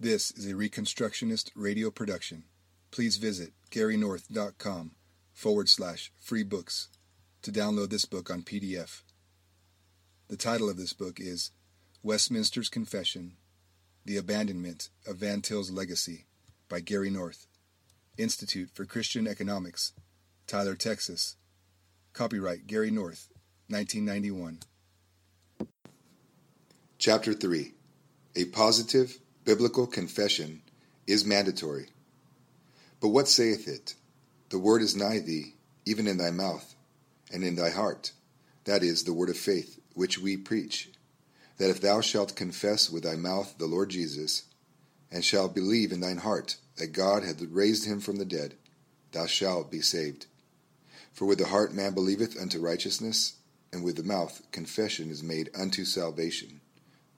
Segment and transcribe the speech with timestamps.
[0.00, 2.44] This is a Reconstructionist radio production.
[2.90, 4.90] Please visit garynorth.com
[5.32, 6.88] forward slash free books
[7.42, 9.02] to download this book on PDF.
[10.26, 11.52] The title of this book is
[12.02, 13.36] Westminster's Confession
[14.04, 16.26] The Abandonment of Van Til's Legacy
[16.68, 17.46] by Gary North,
[18.18, 19.92] Institute for Christian Economics,
[20.48, 21.36] Tyler, Texas.
[22.14, 23.28] Copyright Gary North,
[23.68, 24.58] 1991.
[26.98, 27.74] Chapter 3
[28.34, 30.62] A Positive Biblical Confession
[31.06, 31.88] is Mandatory.
[32.98, 33.94] But what saith it?
[34.48, 36.74] The word is nigh thee, even in thy mouth,
[37.30, 38.12] and in thy heart.
[38.64, 40.88] That is the word of faith, which we preach.
[41.58, 44.44] That if thou shalt confess with thy mouth the Lord Jesus,
[45.12, 48.54] and shalt believe in thine heart that God hath raised him from the dead,
[49.12, 50.24] thou shalt be saved.
[51.12, 53.34] For with the heart man believeth unto righteousness,
[53.74, 56.62] and with the mouth confession is made unto salvation.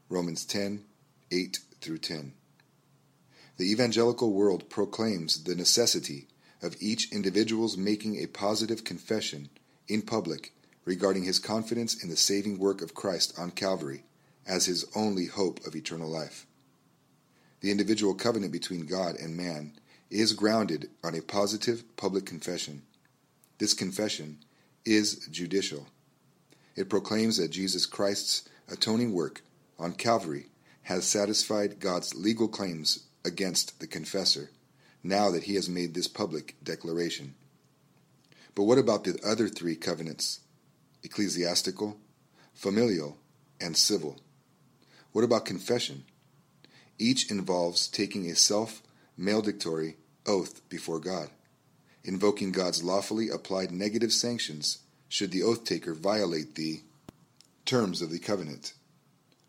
[0.08, 0.82] Romans 10
[1.30, 2.32] 8 through 10.
[3.58, 6.26] The evangelical world proclaims the necessity
[6.60, 9.48] of each individual's making a positive confession
[9.86, 10.52] in public
[10.84, 14.02] regarding his confidence in the saving work of Christ on Calvary
[14.46, 16.46] as his only hope of eternal life.
[17.60, 19.72] The individual covenant between God and man
[20.10, 22.82] is grounded on a positive public confession.
[23.58, 24.38] This confession
[24.84, 25.86] is judicial.
[26.74, 29.42] It proclaims that Jesus Christ's atoning work
[29.78, 30.46] on Calvary
[30.86, 34.50] has satisfied God's legal claims against the confessor,
[35.02, 37.34] now that he has made this public declaration.
[38.54, 40.40] But what about the other three covenants
[41.02, 41.98] ecclesiastical,
[42.54, 43.18] familial,
[43.60, 44.20] and civil?
[45.10, 46.04] What about confession?
[47.00, 48.80] Each involves taking a self
[49.16, 51.30] maledictory oath before God,
[52.04, 56.82] invoking God's lawfully applied negative sanctions should the oath taker violate the
[57.64, 58.72] terms of the covenant.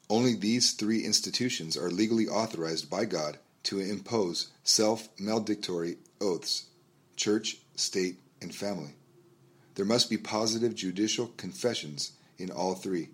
[0.09, 6.67] Only these three institutions are legally authorized by God to impose self maledictory oaths
[7.17, 8.93] church, state, and family.
[9.75, 13.09] There must be positive judicial confessions in all three,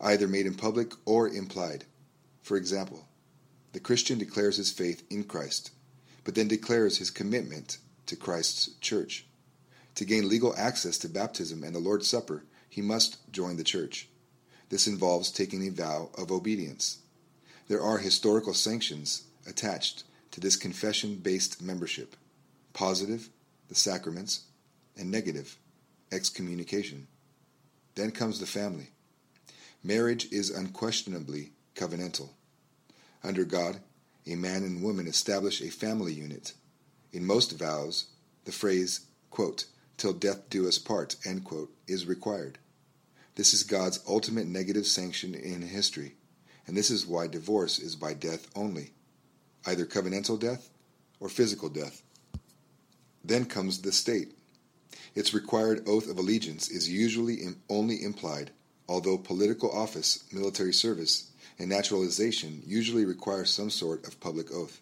[0.00, 1.84] either made in public or implied.
[2.42, 3.06] For example,
[3.72, 5.72] the Christian declares his faith in Christ,
[6.24, 9.26] but then declares his commitment to Christ's church.
[9.96, 14.08] To gain legal access to baptism and the Lord's Supper, he must join the church.
[14.74, 16.98] This involves taking a vow of obedience.
[17.68, 20.02] There are historical sanctions attached
[20.32, 22.16] to this confession based membership
[22.72, 23.28] positive,
[23.68, 24.46] the sacraments,
[24.98, 25.58] and negative,
[26.10, 27.06] excommunication.
[27.94, 28.88] Then comes the family.
[29.84, 32.30] Marriage is unquestionably covenantal.
[33.22, 33.78] Under God,
[34.26, 36.52] a man and woman establish a family unit.
[37.12, 38.06] In most vows,
[38.44, 41.14] the phrase, quote, till death do us part,
[41.44, 42.58] quote, is required.
[43.36, 46.14] This is God's ultimate negative sanction in history,
[46.66, 48.92] and this is why divorce is by death only,
[49.66, 50.70] either covenantal death
[51.18, 52.02] or physical death.
[53.24, 54.38] Then comes the state.
[55.16, 58.52] Its required oath of allegiance is usually only implied,
[58.88, 64.80] although political office, military service, and naturalization usually require some sort of public oath.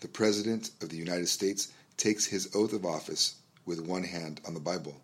[0.00, 4.54] The President of the United States takes his oath of office with one hand on
[4.54, 5.02] the Bible.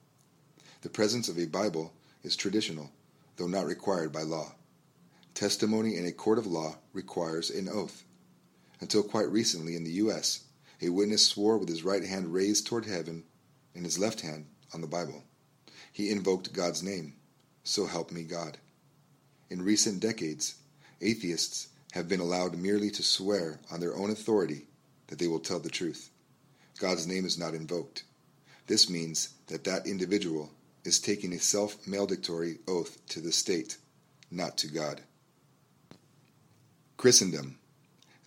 [0.83, 2.91] The presence of a Bible is traditional,
[3.37, 4.55] though not required by law.
[5.34, 8.05] Testimony in a court of law requires an oath.
[8.81, 10.44] Until quite recently in the U.S.,
[10.81, 13.25] a witness swore with his right hand raised toward heaven
[13.75, 15.25] and his left hand on the Bible.
[15.93, 17.15] He invoked God's name,
[17.65, 18.59] so help me God.
[19.50, 20.56] In recent decades,
[21.00, 24.66] atheists have been allowed merely to swear on their own authority
[25.09, 26.10] that they will tell the truth.
[26.78, 28.04] God's name is not invoked.
[28.66, 30.50] This means that that individual
[30.84, 33.78] is taking a self maledictory oath to the state,
[34.31, 35.03] not to God.
[36.97, 37.59] Christendom.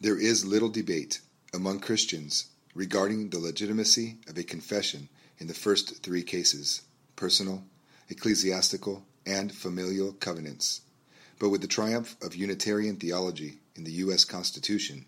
[0.01, 1.21] There is little debate
[1.53, 5.07] among Christians regarding the legitimacy of a confession
[5.37, 6.81] in the first three cases
[7.15, 7.63] personal,
[8.09, 10.81] ecclesiastical, and familial covenants.
[11.39, 14.25] But with the triumph of Unitarian theology in the U.S.
[14.25, 15.05] Constitution,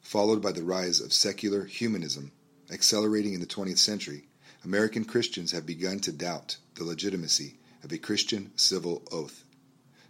[0.00, 2.32] followed by the rise of secular humanism
[2.70, 4.24] accelerating in the 20th century,
[4.62, 9.42] American Christians have begun to doubt the legitimacy of a Christian civil oath.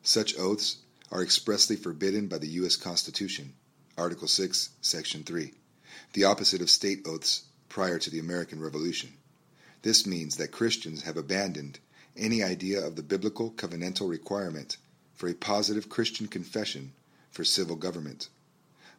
[0.02, 0.78] Such oaths
[1.12, 2.74] are expressly forbidden by the U.S.
[2.74, 3.52] Constitution,
[3.96, 5.52] Article 6, Section 3,
[6.14, 9.12] the opposite of state oaths prior to the American Revolution.
[9.82, 11.78] This means that Christians have abandoned
[12.16, 14.78] any idea of the biblical covenantal requirement
[15.14, 16.92] for a positive Christian confession
[17.30, 18.28] for civil government,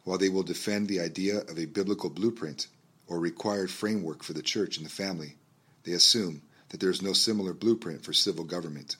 [0.04, 2.68] while they will defend the idea of a biblical blueprint
[3.06, 5.36] or required framework for the church and the family
[5.84, 8.96] they assume that there is no similar blueprint for civil government.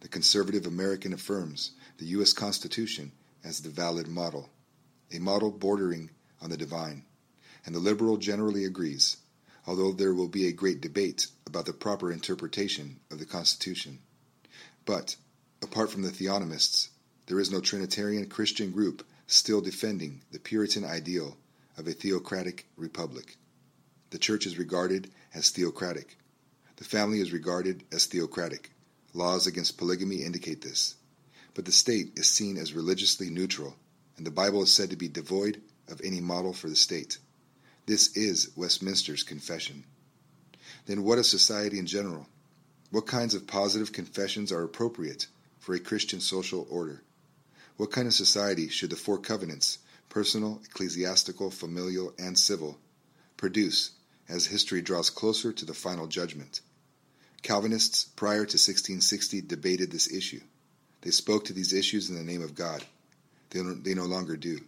[0.00, 2.32] The conservative American affirms the U.S.
[2.32, 3.12] Constitution
[3.44, 4.50] as the valid model,
[5.12, 6.10] a model bordering
[6.40, 7.04] on the divine,
[7.64, 9.18] and the liberal generally agrees,
[9.66, 13.98] although there will be a great debate about the proper interpretation of the Constitution.
[14.84, 15.16] But,
[15.62, 16.88] apart from the theonomists,
[17.26, 21.36] there is no Trinitarian Christian group still defending the Puritan ideal
[21.76, 23.36] of a theocratic republic.
[24.10, 26.16] The church is regarded as theocratic.
[26.76, 28.70] The family is regarded as theocratic.
[29.14, 30.96] Laws against polygamy indicate this.
[31.54, 33.76] But the state is seen as religiously neutral,
[34.16, 37.18] and the Bible is said to be devoid of any model for the state.
[37.86, 39.84] This is Westminster's confession.
[40.86, 42.26] Then what of society in general?
[42.90, 45.26] What kinds of positive confessions are appropriate
[45.58, 47.02] for a Christian social order?
[47.76, 52.78] What kind of society should the four covenants, personal, ecclesiastical, familial, and civil,
[53.36, 53.92] produce
[54.28, 56.60] as history draws closer to the final judgment?
[57.42, 60.40] Calvinists prior to 1660 debated this issue.
[61.00, 62.84] They spoke to these issues in the name of God.
[63.50, 64.60] They, they no longer do.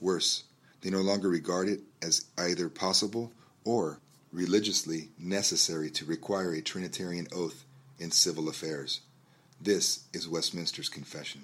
[0.00, 0.44] Worse,
[0.82, 3.32] they no longer regard it as either possible
[3.64, 3.98] or
[4.32, 7.64] religiously necessary to require a Trinitarian oath
[7.98, 9.00] in civil affairs.
[9.60, 11.42] This is Westminster's Confession.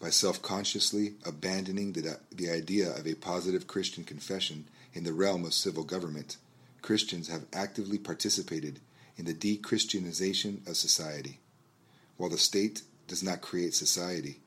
[0.00, 5.44] By self consciously abandoning the, the idea of a positive Christian confession in the realm
[5.44, 6.36] of civil government,
[6.84, 8.78] Christians have actively participated
[9.16, 11.40] in the de Christianization of society.
[12.18, 14.40] While the state does not create society,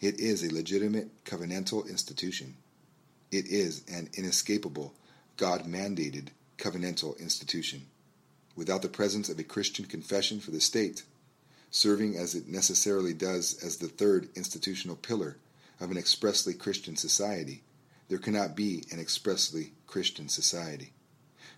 [0.00, 2.56] it is a legitimate covenantal institution.
[3.30, 4.92] It is an inescapable,
[5.36, 7.86] God mandated covenantal institution.
[8.56, 11.04] Without the presence of a Christian confession for the state,
[11.70, 15.36] serving as it necessarily does as the third institutional pillar
[15.78, 17.62] of an expressly Christian society,
[18.08, 20.92] there cannot be an expressly Christian society.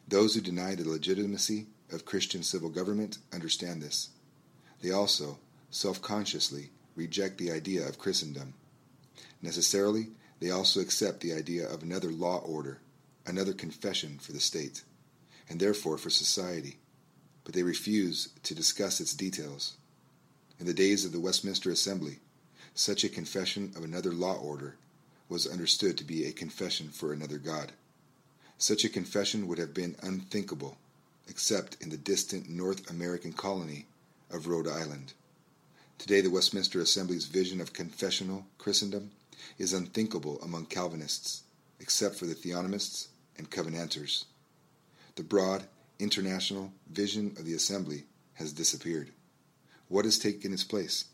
[0.09, 4.11] Those who deny the legitimacy of Christian civil government understand this.
[4.81, 5.39] They also,
[5.71, 8.55] self consciously, reject the idea of Christendom.
[9.43, 10.09] Necessarily,
[10.41, 12.79] they also accept the idea of another law order,
[13.27, 14.83] another confession for the state,
[15.49, 16.79] and therefore for society,
[17.45, 19.77] but they refuse to discuss its details.
[20.59, 22.21] In the days of the Westminster Assembly,
[22.75, 24.77] such a confession of another law order
[25.29, 27.73] was understood to be a confession for another God.
[28.59, 30.79] Such a confession would have been unthinkable
[31.29, 33.87] except in the distant North American colony
[34.31, 35.13] of Rhode Island.
[35.99, 39.11] Today, the Westminster Assembly's vision of confessional Christendom
[39.59, 41.43] is unthinkable among Calvinists,
[41.81, 43.09] except for the theonomists
[43.39, 44.25] and Covenanters.
[45.17, 45.65] The broad,
[45.99, 48.05] international vision of the Assembly
[48.35, 49.11] has disappeared.
[49.89, 51.07] What has taken its place?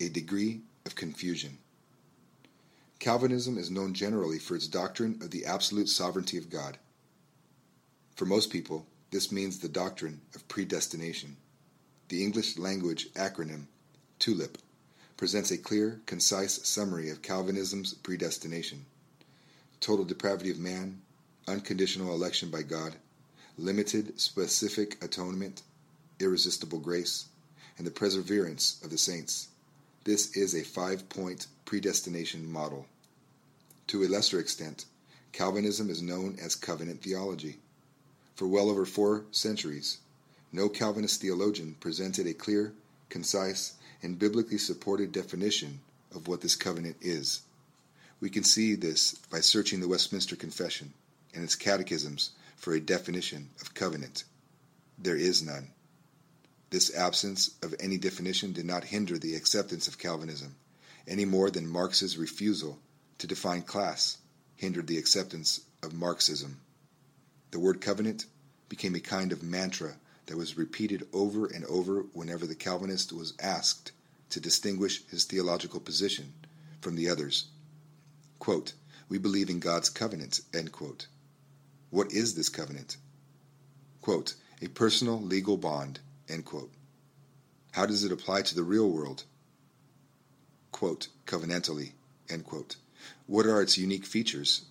[0.00, 1.58] A degree of confusion.
[3.00, 6.76] Calvinism is known generally for its doctrine of the absolute sovereignty of God.
[8.14, 11.38] For most people, this means the doctrine of predestination.
[12.10, 13.68] The English language acronym
[14.18, 14.58] TULIP
[15.16, 18.84] presents a clear, concise summary of Calvinism's predestination.
[19.80, 21.00] Total depravity of man,
[21.48, 22.96] unconditional election by God,
[23.56, 25.62] limited specific atonement,
[26.18, 27.28] irresistible grace,
[27.78, 29.48] and the perseverance of the saints.
[30.04, 32.86] This is a five point predestination model.
[33.88, 34.86] To a lesser extent,
[35.32, 37.58] Calvinism is known as covenant theology.
[38.34, 39.98] For well over four centuries,
[40.52, 42.72] no Calvinist theologian presented a clear,
[43.10, 45.80] concise, and biblically supported definition
[46.14, 47.42] of what this covenant is.
[48.20, 50.94] We can see this by searching the Westminster Confession
[51.34, 54.24] and its catechisms for a definition of covenant.
[54.98, 55.72] There is none.
[56.70, 60.54] This absence of any definition did not hinder the acceptance of Calvinism,
[61.06, 62.78] any more than Marx's refusal
[63.18, 64.18] to define class
[64.54, 66.60] hindered the acceptance of Marxism.
[67.50, 68.26] The word covenant
[68.68, 69.96] became a kind of mantra
[70.26, 73.90] that was repeated over and over whenever the Calvinist was asked
[74.28, 76.32] to distinguish his theological position
[76.80, 77.46] from the others.
[78.38, 78.74] Quote,
[79.08, 80.40] we believe in God's covenant.
[81.90, 82.96] What is this covenant?
[84.00, 85.98] Quote, a personal legal bond,
[86.30, 86.70] end quote.
[87.72, 89.24] How does it apply to the real world?
[90.72, 91.92] Quote, covenantally,
[92.28, 92.76] end quote.
[93.26, 94.62] What are its unique features?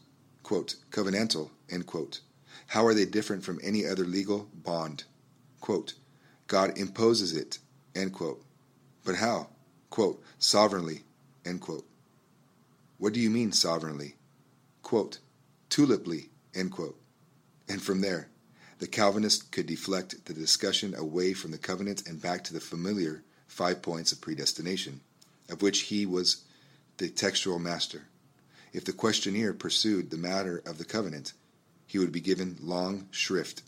[0.43, 2.21] Quote, covenantal, end quote.
[2.67, 5.03] How are they different from any other legal bond?
[5.61, 5.93] Quote,
[6.47, 7.59] God imposes it,
[7.95, 8.41] end quote.
[9.03, 9.47] But how?
[9.89, 11.01] Quote, sovereignly,
[11.45, 11.85] end quote.
[12.97, 14.15] What do you mean sovereignly?
[14.83, 15.19] Quote,
[15.69, 16.99] tuliply, end quote.
[17.67, 18.29] And from there,
[18.79, 23.23] the Calvinist could deflect the discussion away from the covenant and back to the familiar
[23.47, 25.01] five points of predestination,
[25.49, 26.43] of which he was
[26.97, 28.03] the textual master.
[28.71, 31.33] If the questionnaire pursued the matter of the covenant,
[31.85, 33.63] he would be given long shrift,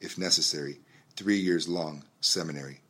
[0.00, 0.78] if necessary,
[1.16, 2.80] three years long seminary.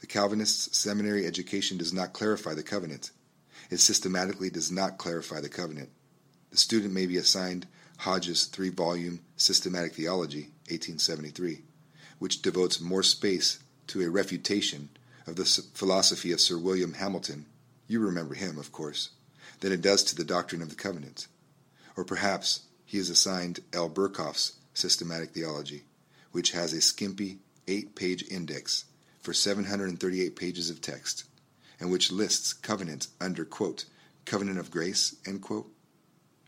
[0.00, 3.10] The Calvinist's seminary education does not clarify the covenant.
[3.68, 5.90] It systematically does not clarify the covenant.
[6.50, 7.66] the student may be assigned
[7.98, 11.62] Hodge's three volume Systematic Theology, 1873,
[12.18, 13.58] which devotes more space
[13.88, 14.88] to a refutation
[15.26, 17.46] of the philosophy of Sir William Hamilton,
[17.86, 19.10] you remember him, of course,
[19.60, 21.26] than it does to the doctrine of the covenant.
[21.96, 23.88] Or perhaps he is assigned L.
[23.88, 25.84] Berkhof's Systematic Theology,
[26.32, 28.84] which has a skimpy eight page index
[29.20, 31.24] for 738 pages of text,
[31.78, 33.84] and which lists covenant under, quote,
[34.24, 35.70] covenant of grace, end quote,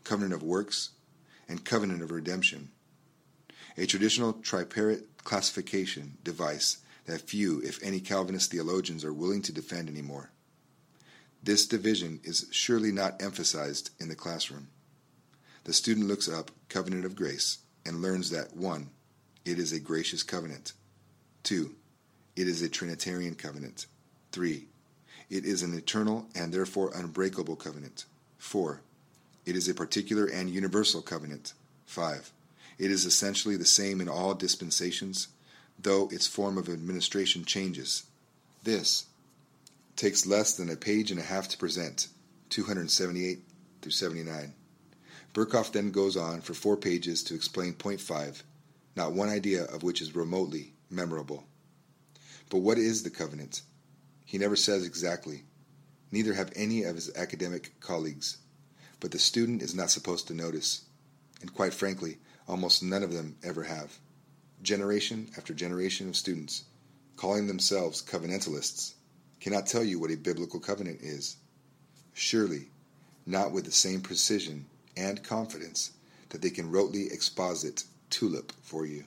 [0.03, 0.91] covenant of works,
[1.47, 2.69] and covenant of redemption.
[3.77, 9.89] A traditional tripartite classification device that few, if any, Calvinist theologians are willing to defend
[9.89, 10.31] anymore.
[11.41, 14.67] This division is surely not emphasized in the classroom.
[15.65, 18.89] The student looks up covenant of grace and learns that 1.
[19.45, 20.73] It is a gracious covenant.
[21.43, 21.75] 2.
[22.35, 23.87] It is a Trinitarian covenant.
[24.31, 24.67] 3.
[25.29, 28.05] It is an eternal and therefore unbreakable covenant.
[28.37, 28.81] 4.
[29.45, 31.53] It is a particular and universal covenant.
[31.85, 32.31] 5.
[32.77, 35.27] It is essentially the same in all dispensations,
[35.79, 38.03] though its form of administration changes.
[38.63, 39.05] This
[39.95, 42.07] takes less than a page and a half to present,
[42.49, 43.39] 278
[43.81, 44.53] through 79.
[45.33, 48.43] Berkhof then goes on for four pages to explain point 5,
[48.95, 51.45] not one idea of which is remotely memorable.
[52.49, 53.61] But what is the covenant?
[54.25, 55.43] He never says exactly.
[56.11, 58.37] Neither have any of his academic colleagues.
[58.99, 60.85] But the student is not supposed to notice.
[61.41, 63.97] And quite frankly, almost none of them ever have.
[64.61, 66.63] Generation after generation of students,
[67.15, 68.93] calling themselves covenantalists,
[69.39, 71.37] cannot tell you what a biblical covenant is.
[72.13, 72.69] Surely,
[73.25, 75.91] not with the same precision and confidence
[76.29, 79.05] that they can rotely exposit tulip for you.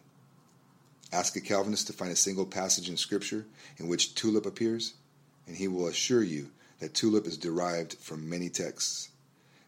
[1.13, 3.47] Ask a Calvinist to find a single passage in Scripture
[3.79, 4.95] in which tulip appears,
[5.47, 6.51] and he will assure you
[6.81, 9.09] that tulip is derived from many texts,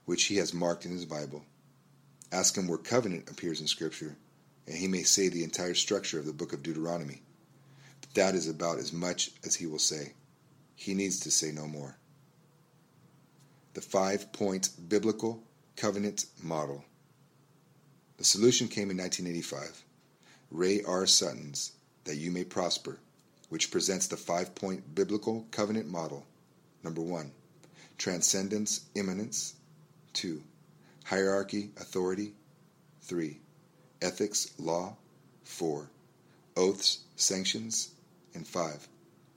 [0.05, 1.45] which he has marked in his Bible.
[2.31, 4.17] Ask him where covenant appears in Scripture,
[4.67, 7.23] and he may say the entire structure of the book of Deuteronomy.
[8.01, 10.13] But that is about as much as he will say.
[10.77, 11.97] He needs to say no more.
[13.75, 15.43] The five point biblical
[15.77, 16.85] covenant model.
[18.19, 19.85] The solution came in 1985.
[20.51, 21.07] Ray R.
[21.07, 21.73] Sutton's
[22.05, 22.99] That You May Prosper,
[23.49, 26.27] which presents the five point biblical covenant model.
[26.83, 27.33] Number one,
[27.97, 29.55] transcendence, immanence.
[30.13, 30.43] Two,
[31.09, 32.35] hierarchy, authority.
[33.00, 33.41] Three,
[34.03, 34.97] ethics, law.
[35.43, 35.88] Four,
[36.55, 37.93] oaths, sanctions.
[38.35, 38.87] And five,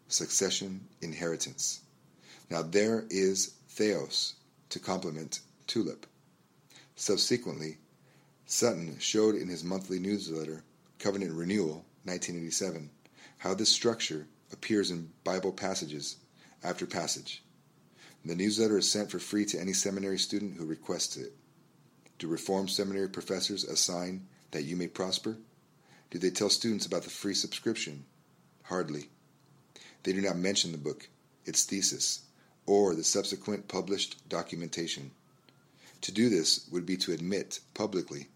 [0.10, 1.80] succession, inheritance.
[2.50, 4.34] Now there is theos
[4.70, 6.06] to complement tulip.
[6.98, 7.78] Subsequently,
[8.46, 10.63] Sutton showed in his monthly newsletter,
[11.00, 12.90] Covenant Renewal, 1987,
[13.38, 16.18] how this structure appears in Bible passages
[16.63, 17.42] after passage.
[18.25, 21.34] The newsletter is sent for free to any seminary student who requests it.
[22.22, 25.38] Do Reformed seminary professors assign that you may prosper?
[26.12, 28.06] Do they tell students about the free subscription?
[28.62, 29.10] Hardly.
[30.04, 31.10] They do not mention the book,
[31.46, 32.22] its thesis,
[32.68, 35.10] or the subsequent published documentation.
[36.01, 38.28] To do this would be to admit publicly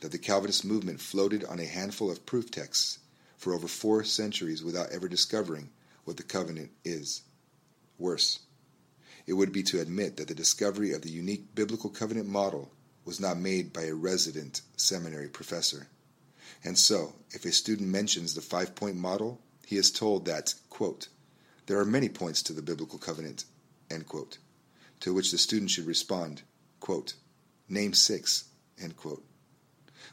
[0.00, 3.00] that the Calvinist movement floated on a handful of proof texts
[3.36, 5.68] for over four centuries without ever discovering
[6.04, 7.20] what the covenant is.
[7.98, 8.38] Worse,
[9.26, 12.70] it would be to admit that the discovery of the unique biblical covenant model
[13.06, 15.86] was not made by a resident seminary professor.
[16.62, 21.08] And so, if a student mentions the five point model, he is told that, quote,
[21.66, 23.44] there are many points to the biblical covenant,
[23.90, 24.38] end quote,
[25.00, 26.42] to which the student should respond,
[26.80, 27.14] quote,
[27.68, 28.44] Name six,
[28.80, 29.24] end quote.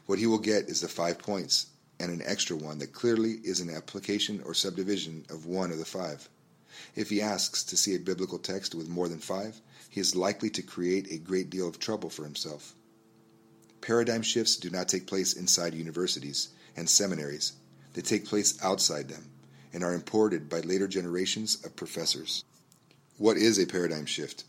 [0.06, 1.66] What he will get is the five points
[2.00, 5.84] and an extra one that clearly is an application or subdivision of one of the
[5.84, 6.28] five.
[6.96, 10.50] If he asks to see a biblical text with more than five, he is likely
[10.50, 12.74] to create a great deal of trouble for himself.
[13.84, 17.52] Paradigm shifts do not take place inside universities and seminaries,
[17.92, 19.30] they take place outside them
[19.74, 22.44] and are imported by later generations of professors.
[23.18, 24.44] What is a paradigm shift?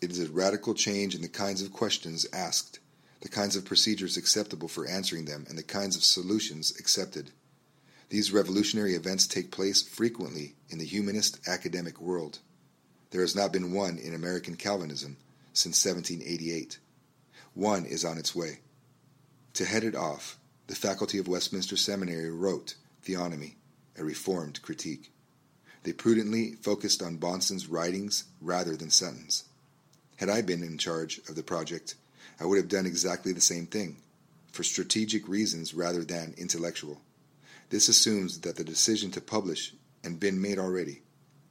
[0.00, 2.80] It is a radical change in the kinds of questions asked,
[3.20, 7.30] the kinds of procedures acceptable for answering them, and the kinds of solutions accepted.
[8.08, 12.40] These revolutionary events take place frequently in the humanist academic world.
[13.10, 15.18] There has not been one in American Calvinism
[15.52, 16.80] since 1788.
[17.56, 18.58] One is on its way.
[19.54, 20.36] To head it off,
[20.66, 23.54] the faculty of Westminster Seminary wrote Theonomy,
[23.96, 25.10] a reformed critique.
[25.82, 29.44] They prudently focused on Bahnsen's writings rather than Sutton's.
[30.16, 31.94] Had I been in charge of the project,
[32.38, 34.02] I would have done exactly the same thing,
[34.52, 37.00] for strategic reasons rather than intellectual.
[37.70, 39.72] This assumes that the decision to publish
[40.04, 41.00] had been made already.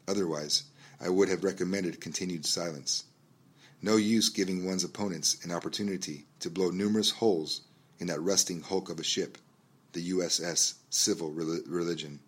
[0.07, 0.65] Otherwise,
[1.01, 3.05] I would have recommended continued silence.
[3.85, 7.61] No use giving one's opponents an opportunity to blow numerous holes
[7.99, 9.37] in that rusting hulk of a ship,
[9.93, 12.19] the USS Civil Religion,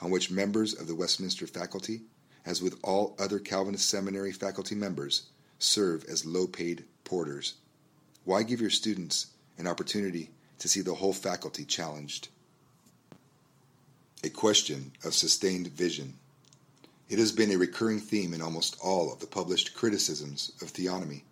[0.00, 2.04] on which members of the Westminster faculty,
[2.46, 5.26] as with all other Calvinist seminary faculty members,
[5.58, 7.56] serve as low paid porters.
[8.24, 9.26] Why give your students
[9.58, 12.28] an opportunity to see the whole faculty challenged?
[14.24, 16.14] A question of sustained vision.
[17.06, 21.22] It has been a recurring theme in almost all of the published criticisms of theonomy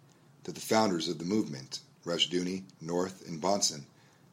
[0.45, 3.85] that the founders of the movement, Rushdoony, North, and Bahnsen,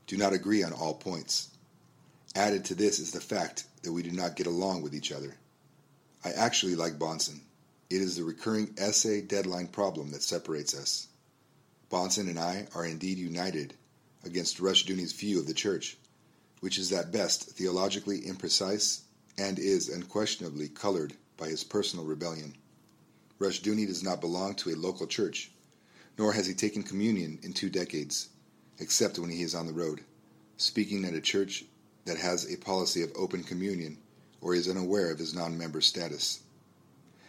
[0.05, 1.49] do not agree on all points.
[2.35, 5.37] Added to this is the fact that we do not get along with each other.
[6.25, 7.39] I actually like Bahnsen.
[7.89, 11.07] It is the recurring essay deadline problem that separates us.
[11.89, 13.75] Bahnsen and I are indeed united
[14.25, 15.97] against Rushdoony's view of the church,
[16.59, 19.03] which is at best theologically imprecise
[19.37, 22.53] and is unquestionably colored by his personal rebellion.
[23.39, 25.51] Rushdoony does not belong to a local church,
[26.17, 28.29] nor has he taken communion in two decades,
[28.77, 30.01] except when he is on the road,
[30.57, 31.63] speaking at a church
[32.05, 33.97] that has a policy of open communion
[34.41, 36.41] or is unaware of his non member status.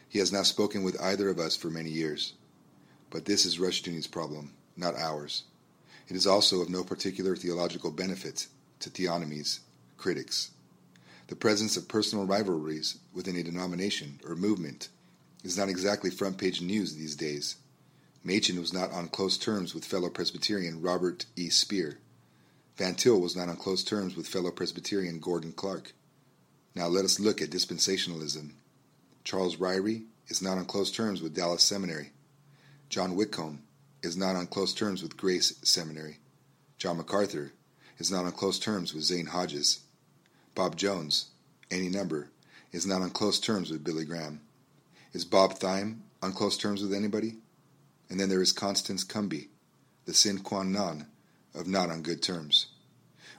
[0.08, 2.34] He has not spoken with either of us for many years.
[3.10, 5.44] But this is Rushdoony's problem, not ours.
[6.08, 8.48] It is also of no particular theological benefit
[8.80, 9.60] to theonomy's
[9.96, 10.50] critics.
[11.30, 14.88] The presence of personal rivalries within a denomination or movement
[15.44, 17.54] is not exactly front page news these days.
[18.25, 21.49] Machen was not on close terms with fellow Presbyterian Robert E.
[21.49, 21.99] Speer.
[22.76, 25.92] Van Til was not on close terms with fellow Presbyterian Gordon Clark.
[26.75, 28.50] Now let us look at dispensationalism.
[29.22, 32.10] Charles Ryrie is not on close terms with Dallas Seminary.
[32.88, 33.62] John Whitcomb
[34.02, 36.18] is not on close terms with Grace Seminary.
[36.76, 37.52] John MacArthur
[37.99, 39.84] is not on close terms with Zane Hodges.
[40.54, 41.30] Bob Jones,
[41.71, 42.30] any number,
[42.73, 44.40] is not on close terms with Billy Graham.
[45.12, 47.37] Is Bob Thieme on close terms with anybody?
[48.09, 49.49] And then there is Constance Cumby,
[50.04, 51.07] the sin qua non
[51.54, 52.66] of not on good terms.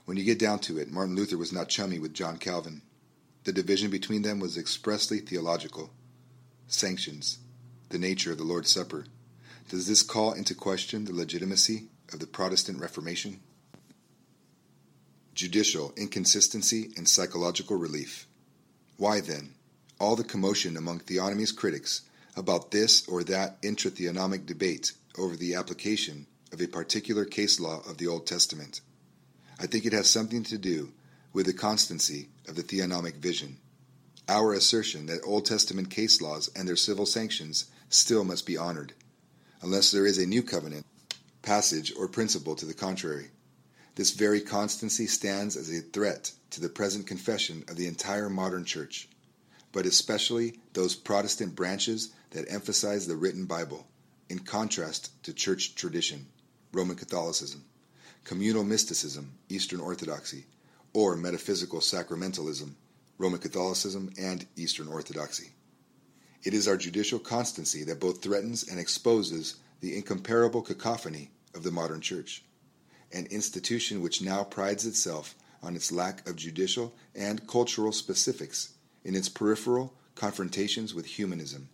[0.04, 2.82] When you get down to it, Martin Luther was not chummy with John Calvin.
[3.44, 5.90] The division between them was expressly theological.
[6.66, 7.38] Sanctions,
[7.90, 9.06] the nature of the Lord's Supper.
[9.68, 13.40] Does this call into question the legitimacy of the Protestant Reformation?
[15.34, 18.26] Judicial inconsistency and psychological relief.
[18.98, 19.54] Why then
[19.98, 22.02] all the commotion among theonomy's critics
[22.36, 27.96] about this or that intra-theonomic debate over the application of a particular case law of
[27.96, 28.82] the Old Testament?
[29.58, 30.92] I think it has something to do
[31.32, 33.56] with the constancy of the theonomic vision.
[34.28, 38.92] Our assertion that Old Testament case laws and their civil sanctions still must be honored,
[39.62, 40.84] unless there is a new covenant,
[41.40, 43.30] passage, or principle to the contrary.
[43.94, 48.64] This very constancy stands as a threat to the present confession of the entire modern
[48.64, 49.08] church,
[49.70, 53.86] but especially those Protestant branches that emphasize the written Bible,
[54.30, 56.26] in contrast to church tradition,
[56.72, 57.64] Roman Catholicism,
[58.24, 60.46] communal mysticism, Eastern Orthodoxy,
[60.94, 62.72] or metaphysical sacramentalism,
[63.18, 65.50] Roman Catholicism and Eastern Orthodoxy.
[66.44, 71.70] It is our judicial constancy that both threatens and exposes the incomparable cacophony of the
[71.70, 72.42] modern church
[73.12, 79.14] an institution which now prides itself on its lack of judicial and cultural specifics in
[79.14, 81.68] its peripheral confrontations with humanism.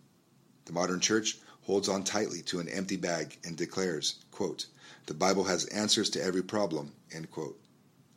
[0.65, 4.67] The modern church holds on tightly to an empty bag and declares, quote,
[5.07, 6.93] The Bible has answers to every problem.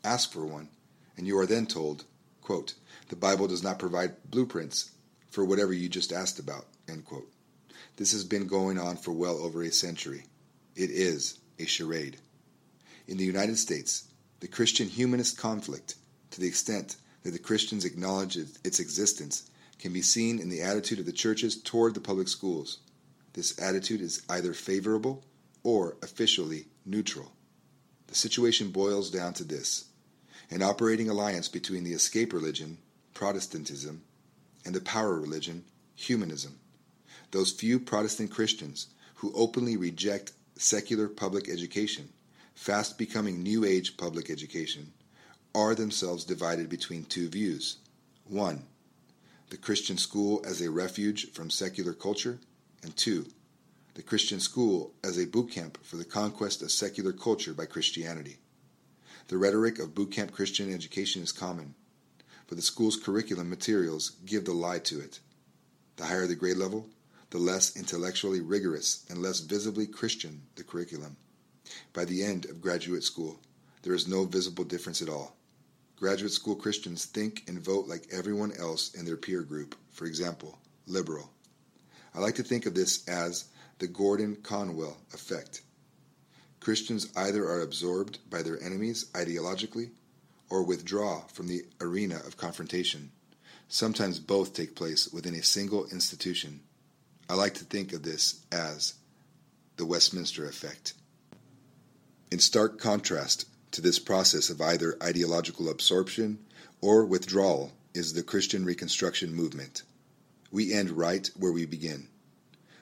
[0.04, 0.68] Ask for one,
[1.16, 2.04] and you are then told,
[2.40, 2.74] quote,
[3.08, 4.90] The Bible does not provide blueprints
[5.30, 6.66] for whatever you just asked about.
[7.96, 10.24] This has been going on for well over a century.
[10.74, 12.18] It is a charade.
[13.08, 14.04] In the United States,
[14.40, 15.96] the Christian humanist conflict,
[16.30, 20.98] to the extent that the Christians acknowledge its existence, can be seen in the attitude
[20.98, 22.78] of the churches toward the public schools.
[23.32, 25.24] This attitude is either favorable
[25.62, 27.32] or officially neutral.
[28.06, 29.86] The situation boils down to this
[30.50, 32.78] an operating alliance between the escape religion,
[33.14, 34.02] Protestantism,
[34.64, 36.58] and the power religion, humanism.
[37.30, 42.10] Those few Protestant Christians who openly reject secular public education
[42.54, 44.92] fast becoming New Age public education,
[45.54, 47.76] are themselves divided between two views.
[48.24, 48.64] One,
[49.50, 52.38] the Christian school as a refuge from secular culture,
[52.82, 53.26] and two,
[53.94, 58.38] the Christian school as a boot camp for the conquest of secular culture by Christianity.
[59.28, 61.74] The rhetoric of boot camp Christian education is common,
[62.48, 65.20] but the school's curriculum materials give the lie to it.
[65.96, 66.86] The higher the grade level,
[67.30, 71.16] the less intellectually rigorous and less visibly Christian the curriculum.
[71.92, 73.38] By the end of graduate school,
[73.82, 75.36] there is no visible difference at all.
[75.96, 80.58] Graduate school Christians think and vote like everyone else in their peer group, for example,
[80.86, 81.30] liberal.
[82.14, 83.44] I like to think of this as
[83.78, 85.62] the Gordon Conwell effect.
[86.60, 89.90] Christians either are absorbed by their enemies ideologically
[90.50, 93.10] or withdraw from the arena of confrontation.
[93.68, 96.60] Sometimes both take place within a single institution.
[97.28, 98.94] I like to think of this as
[99.76, 100.92] the Westminster effect.
[102.32, 106.38] In stark contrast to this process of either ideological absorption
[106.80, 109.82] or withdrawal is the Christian Reconstruction movement.
[110.50, 112.08] We end right where we begin,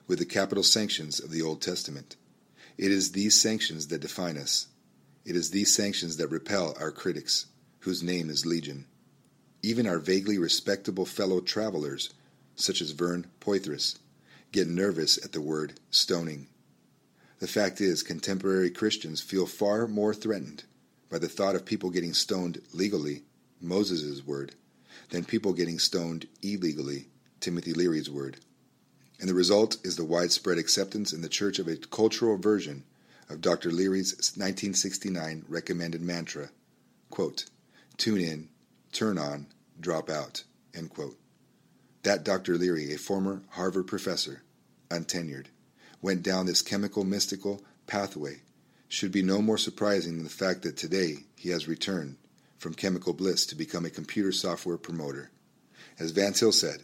[0.07, 2.15] with the capital sanctions of the Old Testament.
[2.77, 4.67] It is these sanctions that define us.
[5.25, 7.47] It is these sanctions that repel our critics,
[7.79, 8.85] whose name is Legion.
[9.61, 12.13] Even our vaguely respectable fellow travelers,
[12.55, 13.97] such as Vern Poythress,
[14.53, 16.47] get nervous at the word stoning.
[17.41, 20.63] The fact is, contemporary Christians feel far more threatened
[21.09, 23.23] by the thought of people getting stoned legally,
[23.59, 24.53] Moses' word,
[25.09, 27.07] than people getting stoned illegally,
[27.39, 28.37] Timothy Leary's word.
[29.19, 32.83] And the result is the widespread acceptance in the church of a cultural version
[33.27, 33.71] of Dr.
[33.71, 36.49] Leary's 1969 recommended mantra
[37.09, 37.45] quote,
[37.97, 38.49] Tune in,
[38.91, 39.47] turn on,
[39.79, 40.43] drop out.
[42.03, 42.59] That Dr.
[42.59, 44.43] Leary, a former Harvard professor,
[44.89, 45.47] untenured,
[46.01, 48.41] went down this chemical mystical pathway
[48.87, 52.17] should be no more surprising than the fact that today he has returned
[52.57, 55.31] from chemical bliss to become a computer software promoter.
[55.97, 56.83] As Van Til said,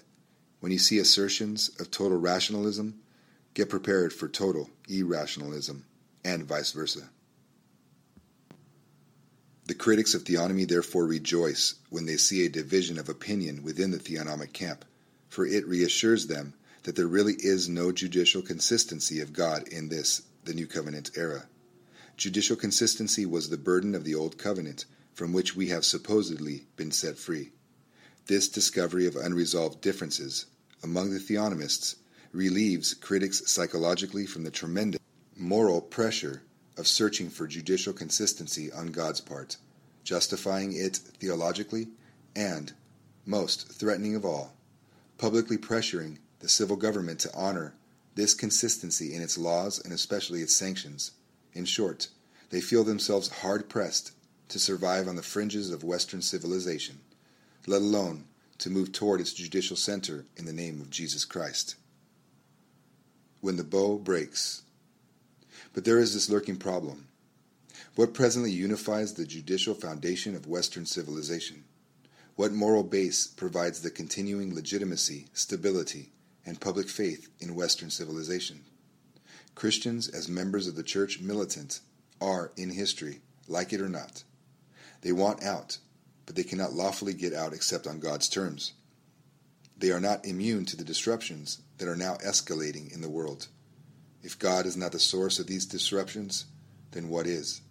[0.60, 3.00] when you see assertions of total rationalism,
[3.54, 5.86] get prepared for total irrationalism,
[6.24, 7.10] and vice versa.
[9.66, 13.98] The critics of theonomy therefore rejoice when they see a division of opinion within the
[13.98, 14.86] theonomic camp,
[15.28, 16.54] for it reassures them
[16.88, 21.44] that there really is no judicial consistency of God in this, the New Covenant era.
[22.16, 26.92] Judicial consistency was the burden of the Old Covenant, from which we have supposedly been
[26.92, 27.52] set free.
[28.28, 30.46] This discovery of unresolved differences
[30.82, 31.96] among the theonomists
[32.32, 35.02] relieves critics psychologically from the tremendous
[35.36, 36.42] moral pressure
[36.78, 39.58] of searching for judicial consistency on God's part,
[40.06, 41.90] justifying it theologically,
[42.34, 42.72] and,
[43.26, 44.54] most threatening of all,
[45.18, 47.74] publicly pressuring the civil government to honor
[48.16, 51.12] this consistency in its laws and especially its sanctions.
[51.54, 52.08] In short,
[52.50, 54.12] they feel themselves hard pressed
[54.50, 57.00] to survive on the fringes of Western civilization,
[57.66, 58.26] let alone
[58.58, 61.76] to move toward its judicial center in the name of Jesus Christ.
[63.42, 64.64] When the bough breaks,
[65.74, 67.08] but there is this lurking problem.
[67.96, 71.64] What presently unifies the judicial foundation of Western civilization?
[72.36, 76.12] What moral base provides the continuing legitimacy, stability,
[76.48, 78.62] and public faith in Western civilization?
[79.54, 81.82] Christians, as members of the church militant,
[82.20, 84.24] are, in history, like it or not.
[85.02, 85.78] They want out,
[86.26, 88.74] but they cannot lawfully get out except on God's terms.
[89.78, 93.48] They are not immune to the disruptions that are now escalating in the world.
[94.24, 96.46] If God is not the source of these disruptions,
[96.92, 97.62] then what is?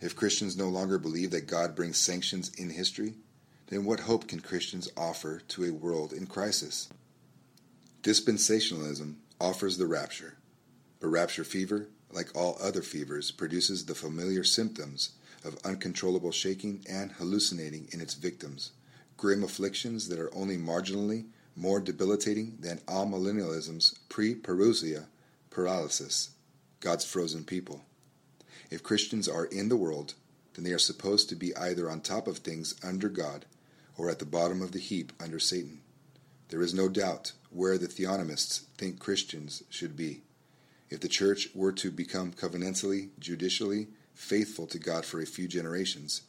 [0.00, 3.14] If Christians no longer believe that God brings sanctions in history,
[3.68, 6.88] then what hope can Christians offer to a world in crisis?
[8.06, 10.36] Dispensationalism offers the rapture,
[11.00, 17.10] but rapture fever, like all other fevers, produces the familiar symptoms of uncontrollable shaking and
[17.10, 18.70] hallucinating in its victims,
[19.16, 21.24] grim afflictions that are only marginally
[21.56, 25.06] more debilitating than amillennialism's pre-parousia
[25.50, 26.30] paralysis,
[26.78, 27.82] God's frozen people.
[28.70, 30.14] If Christians are in the world,
[30.54, 33.46] then they are supposed to be either on top of things under God
[33.98, 35.80] or at the bottom of the heap under Satan.
[36.50, 40.22] There is no doubt where the theonomists think Christians should be.
[40.90, 46.22] If the church were to become covenantally, judicially faithful to God for a few generations,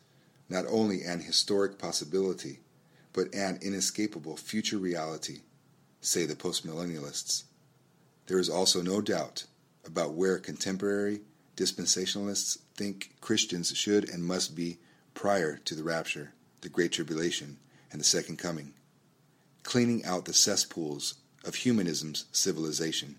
[0.50, 2.60] not only an historic possibility,
[3.12, 5.42] but an inescapable future reality,
[6.00, 7.44] say the postmillennialists.
[8.28, 9.46] There is also no doubt
[9.86, 11.22] about where contemporary
[11.58, 14.78] dispensationalists think Christians should and must be
[15.14, 17.58] prior to the rapture, the Great Tribulation,
[17.92, 18.74] and the Second Coming,
[19.68, 23.18] cleaning out the cesspools of humanism's civilization.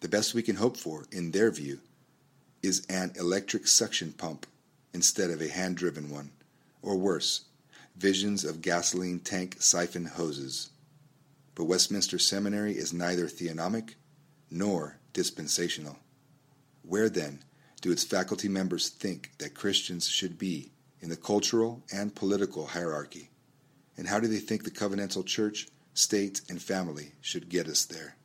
[0.00, 1.80] The best we can hope for, in their view,
[2.62, 4.46] is an electric suction pump
[4.92, 6.30] instead of a hand driven one,
[6.82, 7.46] or worse,
[7.96, 10.70] visions of gasoline tank siphon hoses
[11.54, 13.94] but Westminster Seminary is neither theonomic
[14.50, 15.98] nor dispensational.
[16.82, 17.40] Where, then,
[17.80, 23.29] do its faculty members think that Christians should be in the cultural and political hierarchy?
[24.00, 28.16] And how do they think the covenantal church, state, and family should get us there?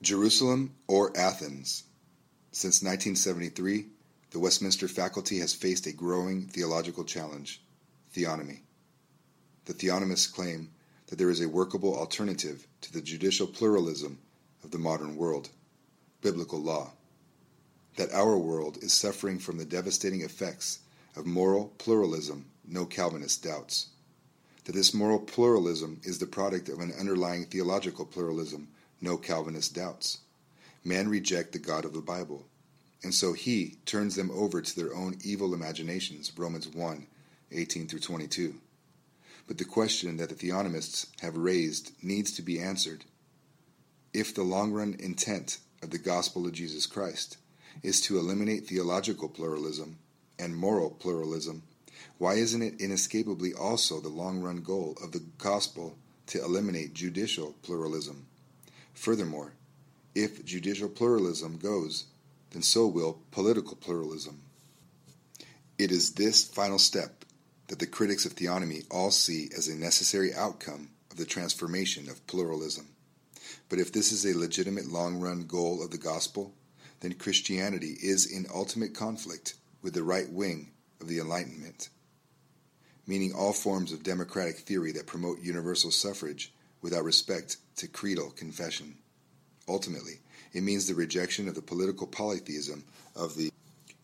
[0.00, 1.84] Jerusalem or Athens?
[2.50, 3.88] Since 1973,
[4.30, 7.60] the Westminster faculty has faced a growing theological challenge
[8.16, 8.60] theonomy.
[9.66, 10.70] The theonomists claim
[11.08, 14.18] that there is a workable alternative to the judicial pluralism
[14.62, 15.50] of the modern world
[16.22, 16.92] biblical law.
[17.96, 20.78] That our world is suffering from the devastating effects
[21.14, 23.88] of moral pluralism, no Calvinist doubts.
[24.64, 28.68] That this moral pluralism is the product of an underlying theological pluralism,
[29.00, 30.18] no Calvinist doubts.
[30.84, 32.46] Men reject the God of the Bible,
[33.02, 37.06] and so he turns them over to their own evil imaginations, Romans 1
[37.52, 38.54] 18 through 22.
[39.46, 43.04] But the question that the theonomists have raised needs to be answered.
[44.12, 47.36] If the long run intent of the gospel of Jesus Christ
[47.82, 49.98] is to eliminate theological pluralism
[50.38, 51.62] and moral pluralism,
[52.18, 57.54] why isn't it inescapably also the long run goal of the gospel to eliminate judicial
[57.62, 58.26] pluralism?
[58.92, 59.54] Furthermore,
[60.14, 62.06] if judicial pluralism goes,
[62.50, 64.42] then so will political pluralism.
[65.76, 67.24] It is this final step
[67.66, 72.24] that the critics of theonomy all see as a necessary outcome of the transformation of
[72.26, 72.86] pluralism.
[73.68, 76.54] But if this is a legitimate long run goal of the gospel,
[77.00, 81.88] then Christianity is in ultimate conflict with the right wing of the Enlightenment,
[83.06, 88.96] meaning all forms of democratic theory that promote universal suffrage without respect to creedal confession.
[89.68, 90.20] Ultimately,
[90.52, 92.84] it means the rejection of the political polytheism
[93.16, 93.50] of the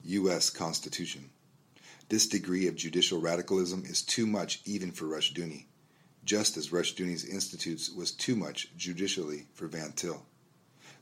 [0.04, 0.50] U.S.
[0.50, 1.30] Constitution.
[2.08, 5.66] This degree of judicial radicalism is too much even for Rushdoony
[6.24, 10.22] just as Rushdoony's Institutes was too much judicially for Van Til.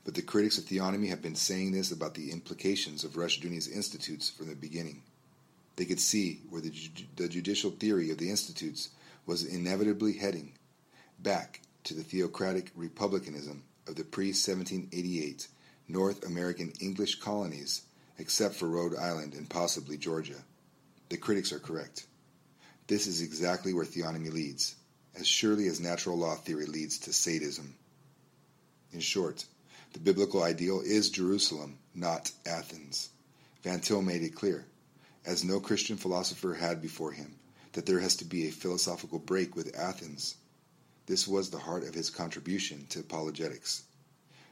[0.05, 4.29] But the critics of theonomy have been saying this about the implications of Rushdoony's Institutes
[4.29, 5.03] from the beginning.
[5.79, 6.73] They could see where the,
[7.15, 8.89] the judicial theory of the Institutes
[9.25, 10.51] was inevitably heading
[11.17, 15.47] back to the theocratic republicanism of the pre 1788
[15.87, 17.83] North American English colonies,
[18.17, 20.43] except for Rhode Island and possibly Georgia.
[21.07, 22.07] The critics are correct.
[22.87, 24.75] This is exactly where theonomy leads
[25.15, 27.73] as surely as natural law theory leads to sadism.
[28.91, 29.45] In short,
[29.93, 33.11] the biblical ideal is Jerusalem, not Athens.
[33.63, 34.65] Van Til made it clear,
[35.25, 37.35] as no Christian philosopher had before him,
[37.73, 40.35] that there has to be a philosophical break with Athens.
[41.05, 43.83] This was the heart of his contribution to apologetics.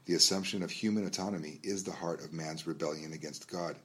[0.06, 3.77] The assumption of human autonomy is the heart of man's rebellion against God.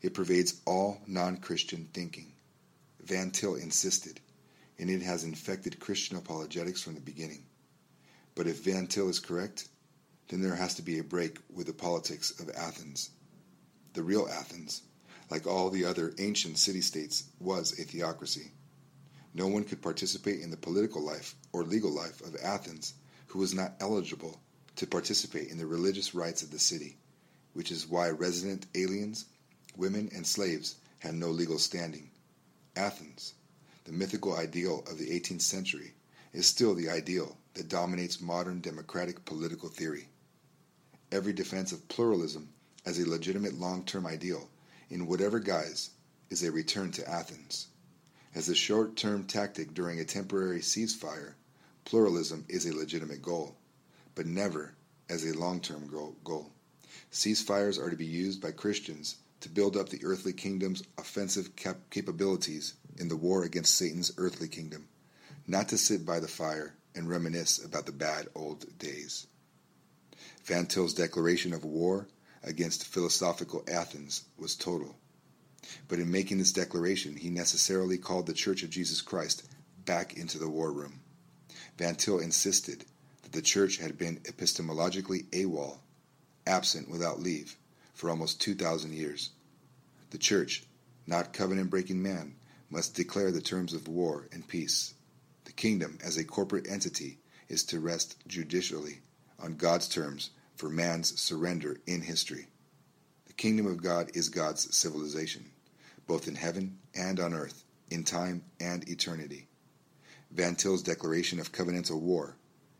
[0.00, 2.32] It pervades all non Christian thinking.
[3.00, 4.20] Van Til insisted
[4.78, 7.44] and it has infected Christian apologetics from the beginning.
[8.34, 9.68] But if Van Til is correct,
[10.28, 13.10] then there has to be a break with the politics of Athens.
[13.92, 14.82] The real Athens,
[15.32, 18.50] like all the other ancient city states, was a theocracy.
[19.32, 22.92] No one could participate in the political life or legal life of Athens
[23.28, 24.42] who was not eligible
[24.76, 26.98] to participate in the religious rites of the city,
[27.54, 29.24] which is why resident aliens,
[29.74, 32.10] women, and slaves had no legal standing.
[32.76, 33.32] Athens,
[33.84, 35.94] the mythical ideal of the 18th century,
[36.34, 40.08] is still the ideal that dominates modern democratic political theory.
[41.10, 42.50] Every defense of pluralism
[42.84, 44.50] as a legitimate long term ideal,
[44.92, 45.90] in whatever guise,
[46.28, 47.68] is a return to Athens.
[48.34, 51.32] As a short term tactic during a temporary ceasefire,
[51.86, 53.56] pluralism is a legitimate goal,
[54.14, 54.74] but never
[55.08, 55.88] as a long term
[56.22, 56.52] goal.
[57.10, 61.90] Ceasefires are to be used by Christians to build up the earthly kingdom's offensive cap-
[61.90, 64.88] capabilities in the war against Satan's earthly kingdom,
[65.46, 69.26] not to sit by the fire and reminisce about the bad old days.
[70.44, 72.08] Van Til's declaration of war
[72.42, 74.96] against philosophical Athens was total.
[75.88, 79.44] But in making this declaration, he necessarily called the Church of Jesus Christ
[79.84, 81.00] back into the war room.
[81.78, 82.84] Van Til insisted
[83.22, 85.78] that the Church had been epistemologically AWOL,
[86.46, 87.56] absent without leave,
[87.94, 89.30] for almost 2,000 years.
[90.10, 90.64] The Church,
[91.06, 92.34] not covenant breaking man,
[92.68, 94.94] must declare the terms of war and peace.
[95.44, 99.00] The kingdom, as a corporate entity, is to rest judicially
[99.38, 102.46] on God's terms for man's surrender in history.
[103.26, 105.50] The kingdom of God is God's civilization,
[106.06, 109.48] both in heaven and on earth, in time and eternity.
[110.30, 112.36] Van Til's declaration of covenantal war,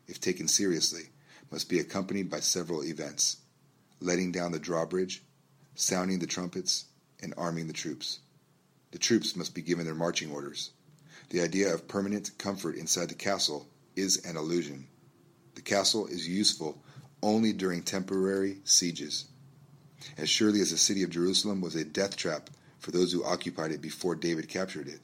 [0.06, 1.10] if taken seriously,
[1.50, 3.38] must be accompanied by several events
[4.02, 5.22] letting down the drawbridge,
[5.74, 6.86] sounding the trumpets,
[7.22, 8.18] and arming the troops.
[8.90, 10.70] The troops must be given their marching orders.
[11.30, 14.88] The idea of permanent comfort inside the castle is an illusion.
[15.54, 16.82] The castle is useful
[17.22, 19.26] only during temporary sieges.
[20.16, 23.70] As surely as the city of Jerusalem was a death trap for those who occupied
[23.70, 25.00] it before David captured it,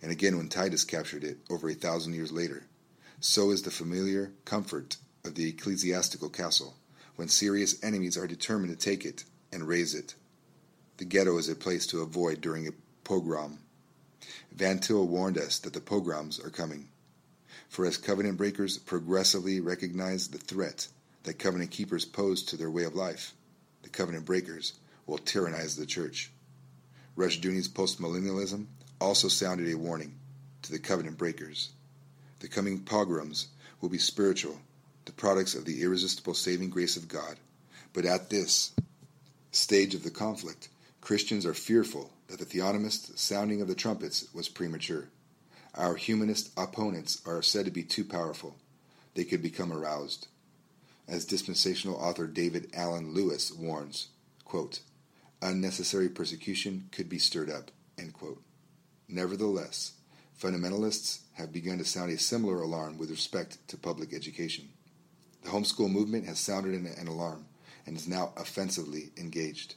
[0.00, 2.66] and again when Titus captured it over a thousand years later,
[3.20, 6.76] so is the familiar comfort of the ecclesiastical castle
[7.16, 10.14] when serious enemies are determined to take it and raze it.
[10.98, 12.72] The ghetto is a place to avoid during a
[13.04, 13.58] pogrom.
[14.52, 16.88] Van Til warned us that the pogroms are coming.
[17.68, 20.88] For as covenant breakers progressively recognize the threat
[21.26, 23.34] that covenant keepers pose to their way of life,
[23.82, 24.74] the covenant breakers
[25.06, 26.30] will tyrannize the church.
[27.16, 28.66] Rushdoony's postmillennialism
[29.00, 30.14] also sounded a warning
[30.62, 31.70] to the covenant breakers.
[32.40, 33.48] The coming pogroms
[33.80, 34.60] will be spiritual,
[35.04, 37.36] the products of the irresistible saving grace of God.
[37.92, 38.72] But at this
[39.52, 40.68] stage of the conflict,
[41.00, 45.08] Christians are fearful that the theonomist sounding of the trumpets was premature.
[45.74, 48.56] Our humanist opponents are said to be too powerful.
[49.14, 50.28] They could become aroused.
[51.08, 54.08] As dispensational author David Allen Lewis warns,
[54.44, 54.80] quote,
[55.40, 57.70] unnecessary persecution could be stirred up.
[59.08, 59.92] Nevertheless,
[60.40, 64.68] fundamentalists have begun to sound a similar alarm with respect to public education.
[65.42, 67.46] The homeschool movement has sounded an alarm
[67.86, 69.76] and is now offensively engaged.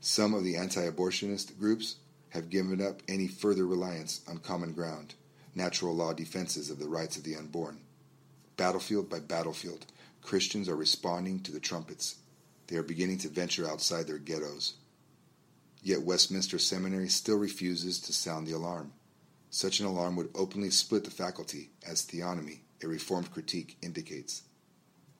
[0.00, 1.96] Some of the anti abortionist groups
[2.30, 5.14] have given up any further reliance on common ground,
[5.54, 7.80] natural law defenses of the rights of the unborn.
[8.56, 9.86] Battlefield by battlefield,
[10.22, 12.16] Christians are responding to the trumpets.
[12.66, 14.74] They are beginning to venture outside their ghettos.
[15.82, 18.92] Yet Westminster Seminary still refuses to sound the alarm.
[19.50, 24.42] Such an alarm would openly split the faculty, as theonomy, a reformed critique, indicates.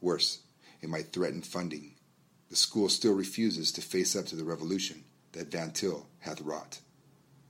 [0.01, 0.41] Worse,
[0.81, 1.95] it might threaten funding.
[2.49, 6.81] The school still refuses to face up to the revolution that Van Til hath wrought.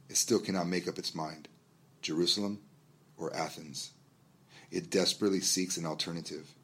[0.09, 1.49] It still cannot make up its mind
[2.03, 2.61] Jerusalem
[3.17, 3.93] or Athens.
[4.71, 6.55] It desperately seeks an alternative.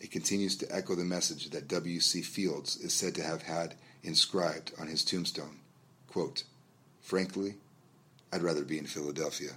[0.00, 2.22] It continues to echo the message that W.C.
[2.22, 5.60] Fields is said to have had inscribed on his tombstone
[6.06, 6.44] quote,
[7.02, 7.56] Frankly,
[8.32, 9.50] I'd rather be in Philadelphia.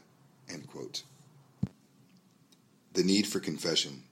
[2.94, 4.04] The need for confession.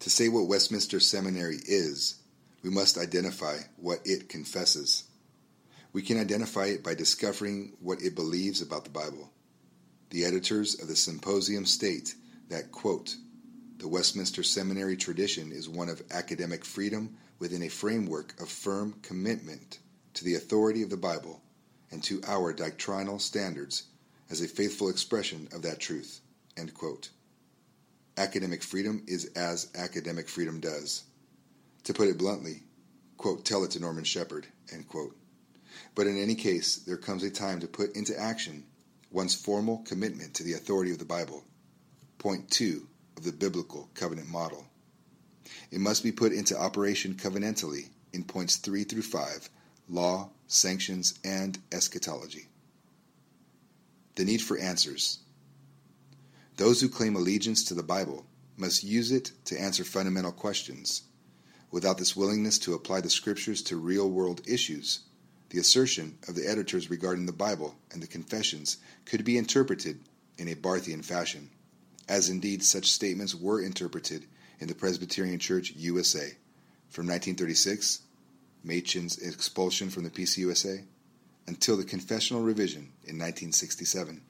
[0.00, 2.20] To say what Westminster Seminary is,
[2.62, 5.04] we must identify what it confesses.
[5.92, 9.32] We can identify it by discovering what it believes about the Bible.
[10.10, 12.14] The editors of the symposium state
[12.48, 13.16] that, quote,
[13.78, 19.80] the Westminster Seminary tradition is one of academic freedom within a framework of firm commitment
[20.14, 21.42] to the authority of the Bible
[21.90, 23.84] and to our doctrinal standards
[24.30, 26.20] as a faithful expression of that truth.
[28.16, 31.04] Academic freedom is as academic freedom does.
[31.84, 32.62] To put it bluntly,
[33.18, 34.46] quote, tell it to Norman Shepherd,
[35.94, 38.64] But in any case, there comes a time to put into action
[39.10, 41.44] one's formal commitment to the authority of the Bible.
[42.18, 44.66] Point two of the biblical covenant model.
[45.70, 49.48] It must be put into operation covenantally in points three through five
[49.88, 52.48] law, sanctions, and eschatology.
[54.16, 55.20] The need for answers.
[56.56, 58.26] Those who claim allegiance to the Bible
[58.56, 61.02] must use it to answer fundamental questions.
[61.70, 65.00] Without this willingness to apply the scriptures to real world issues,
[65.50, 70.00] the assertion of the editors regarding the Bible and the confessions could be interpreted
[70.38, 71.50] in a Barthian fashion,
[72.08, 74.26] as indeed such statements were interpreted
[74.60, 76.36] in the Presbyterian Church USA
[76.88, 78.02] from 1936
[78.66, 80.84] Machen's expulsion from the PCUSA,
[81.46, 84.20] until the confessional revision in 1967.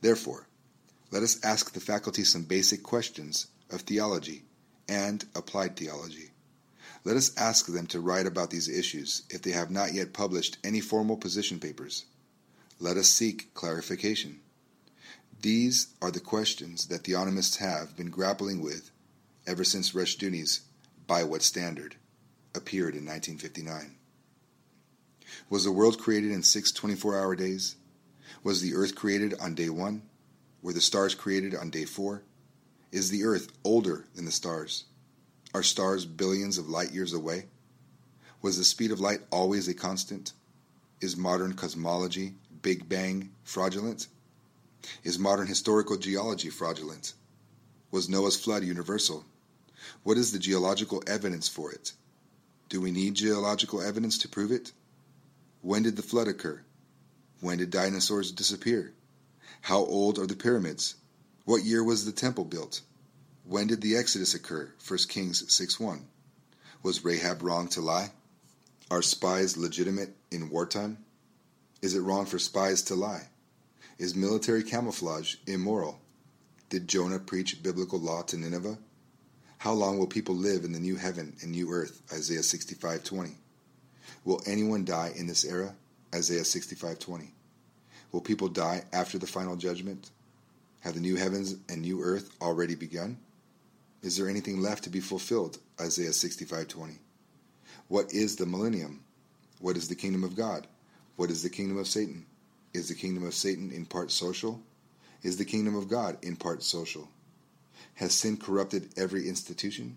[0.00, 0.48] Therefore,
[1.10, 4.44] let us ask the faculty some basic questions of theology
[4.88, 6.30] and applied theology.
[7.04, 10.58] Let us ask them to write about these issues if they have not yet published
[10.64, 12.06] any formal position papers.
[12.80, 14.40] Let us seek clarification.
[15.42, 18.90] These are the questions that theonomists have been grappling with
[19.46, 20.62] ever since Rushdoony's
[21.06, 21.96] By What Standard?
[22.54, 23.96] appeared in 1959.
[25.50, 27.76] Was the world created in six 24 hour days?
[28.42, 30.02] Was the earth created on day one?
[30.62, 32.22] Were the stars created on day four?
[32.90, 34.84] Is the earth older than the stars?
[35.52, 37.46] Are stars billions of light years away?
[38.40, 40.32] Was the speed of light always a constant?
[41.00, 44.06] Is modern cosmology, Big Bang, fraudulent?
[45.04, 47.14] Is modern historical geology fraudulent?
[47.90, 49.24] Was Noah's flood universal?
[50.02, 51.92] What is the geological evidence for it?
[52.68, 54.72] Do we need geological evidence to prove it?
[55.60, 56.62] When did the flood occur?
[57.40, 58.92] When did dinosaurs disappear?
[59.62, 60.94] How old are the pyramids?
[61.44, 62.80] What year was the temple built?
[63.44, 64.72] When did the Exodus occur?
[64.86, 66.06] 1 Kings 6:1.
[66.82, 68.12] Was Rahab wrong to lie?
[68.90, 70.98] Are spies legitimate in wartime?
[71.82, 73.28] Is it wrong for spies to lie?
[73.98, 75.98] Is military camouflage immoral?
[76.68, 78.76] Did Jonah preach biblical law to Nineveh?
[79.56, 82.02] How long will people live in the new heaven and new earth?
[82.12, 83.38] Isaiah 65:20.
[84.22, 85.76] Will anyone die in this era?
[86.14, 87.32] Isaiah 65:20.
[88.12, 90.10] Will people die after the final judgment?
[90.80, 93.16] Have the new heavens and new earth already begun?
[94.02, 95.58] Is there anything left to be fulfilled?
[95.80, 96.98] Isaiah 65:20.
[97.88, 99.04] What is the millennium?
[99.58, 100.66] What is the kingdom of God?
[101.16, 102.26] What is the kingdom of Satan?
[102.76, 104.60] Is the kingdom of Satan in part social?
[105.22, 107.08] Is the kingdom of God in part social?
[107.94, 109.96] Has sin corrupted every institution?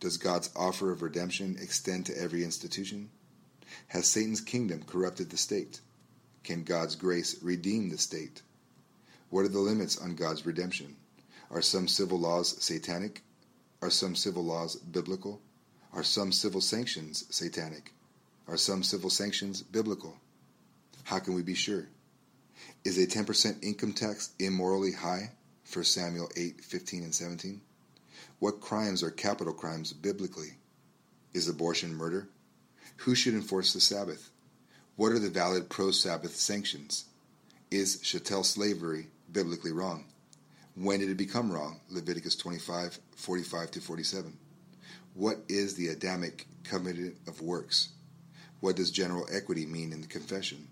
[0.00, 3.10] Does God's offer of redemption extend to every institution?
[3.88, 5.82] Has Satan's kingdom corrupted the state?
[6.44, 8.40] Can God's grace redeem the state?
[9.28, 10.96] What are the limits on God's redemption?
[11.50, 13.20] Are some civil laws satanic?
[13.82, 15.42] Are some civil laws biblical?
[15.92, 17.92] Are some civil sanctions satanic?
[18.48, 20.16] Are some civil sanctions biblical?
[21.02, 21.86] How can we be sure?
[22.84, 25.30] Is a 10% income tax immorally high?
[25.72, 27.60] 1 Samuel 8, 15 and 17.
[28.38, 30.58] What crimes are capital crimes biblically?
[31.32, 32.28] Is abortion murder?
[32.98, 34.30] Who should enforce the Sabbath?
[34.96, 37.06] What are the valid pro Sabbath sanctions?
[37.70, 40.04] Is chattel slavery biblically wrong?
[40.76, 41.80] When did it become wrong?
[41.88, 44.36] Leviticus 25, 45 to 47.
[45.14, 47.90] What is the Adamic covenant of works?
[48.60, 50.68] What does general equity mean in the confession?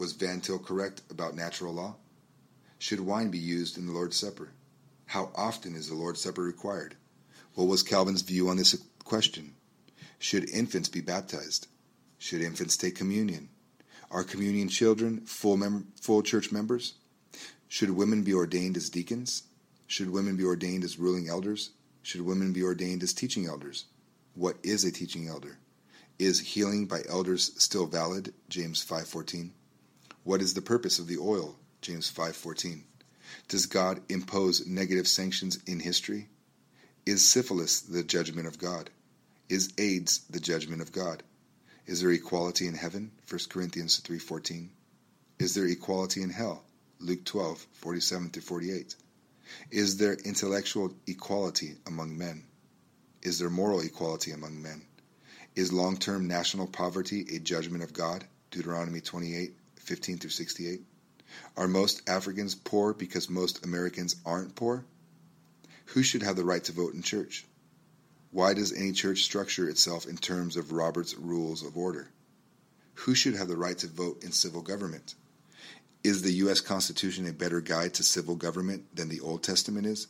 [0.00, 1.96] Was Van Til correct about natural law?
[2.78, 4.48] Should wine be used in the Lord's Supper?
[5.04, 6.96] How often is the Lord's Supper required?
[7.52, 8.74] What was Calvin's view on this
[9.04, 9.52] question?
[10.18, 11.66] Should infants be baptized?
[12.16, 13.50] Should infants take communion?
[14.10, 16.94] Are communion children full, mem- full church members?
[17.68, 19.42] Should women be ordained as deacons?
[19.86, 21.72] Should women be ordained as ruling elders?
[22.00, 23.84] Should women be ordained as teaching elders?
[24.32, 25.58] What is a teaching elder?
[26.18, 28.32] Is healing by elders still valid?
[28.48, 29.50] James 5:14.
[30.22, 31.58] What is the purpose of the oil?
[31.80, 32.84] James 5:14.
[33.48, 36.28] Does God impose negative sanctions in history?
[37.06, 38.90] Is syphilis the judgment of God?
[39.48, 41.22] Is AIDS the judgment of God?
[41.86, 43.12] Is there equality in heaven?
[43.26, 44.70] 1 Corinthians 3:14.
[45.38, 46.64] Is there equality in hell?
[46.98, 48.94] Luke 12:47 to 48.
[49.70, 52.44] Is there intellectual equality among men?
[53.22, 54.82] Is there moral equality among men?
[55.56, 58.26] Is long-term national poverty a judgment of God?
[58.50, 59.00] Deuteronomy
[59.90, 60.82] 28:15 through 68.
[61.56, 64.84] Are most Africans poor because most Americans aren't poor?
[65.86, 67.46] Who should have the right to vote in church?
[68.30, 72.10] Why does any church structure itself in terms of Robert's Rules of Order?
[72.94, 75.14] Who should have the right to vote in civil government?
[76.04, 76.60] Is the U.S.
[76.60, 80.06] Constitution a better guide to civil government than the Old Testament is?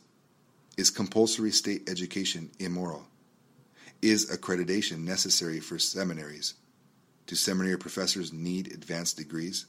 [0.77, 3.07] Is compulsory state education immoral?
[4.01, 6.53] Is accreditation necessary for seminaries?
[7.27, 9.65] Do seminary professors need advanced degrees?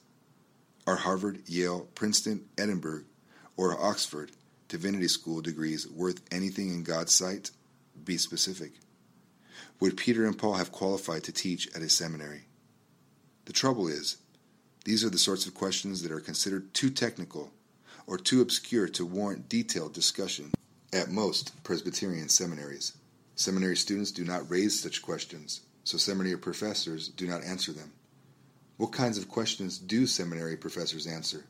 [0.86, 3.04] Are Harvard, Yale, Princeton, Edinburgh,
[3.56, 4.32] or Oxford
[4.68, 7.50] divinity school degrees worth anything in God's sight?
[8.04, 8.72] Be specific.
[9.78, 12.46] Would Peter and Paul have qualified to teach at a seminary?
[13.44, 14.16] The trouble is,
[14.84, 17.52] these are the sorts of questions that are considered too technical
[18.06, 20.50] or too obscure to warrant detailed discussion
[20.92, 22.96] at most Presbyterian seminaries.
[23.36, 27.92] Seminary students do not raise such questions, so seminary professors do not answer them.
[28.82, 31.44] What kinds of questions do seminary professors answer?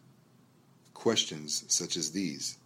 [0.93, 2.59] Questions such as these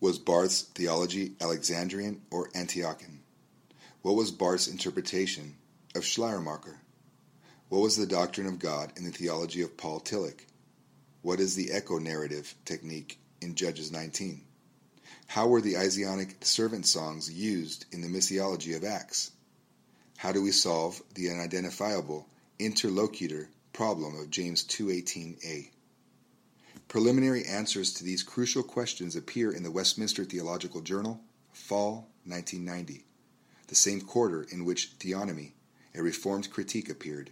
[0.00, 3.18] Was Barth's theology Alexandrian or Antiochian?
[4.02, 5.54] What was Barth's interpretation
[5.94, 6.78] of Schleiermacher?
[7.68, 10.46] What was the doctrine of God in the theology of Paul Tillich?
[11.22, 14.42] What is the echo narrative technique in Judges 19?
[15.28, 19.30] How were the Isaianic servant songs used in the missiology of Acts?
[20.16, 22.26] How do we solve the unidentifiable
[22.60, 25.70] interlocutor problem of James 2:18a?
[26.88, 31.22] Preliminary answers to these crucial questions appear in the Westminster Theological Journal,
[31.54, 33.06] fall 1990,
[33.68, 35.52] the same quarter in which Theonomy,
[35.94, 37.30] a reformed critique appeared.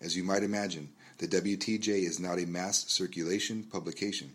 [0.00, 4.34] As you might imagine, the WTJ is not a mass circulation publication.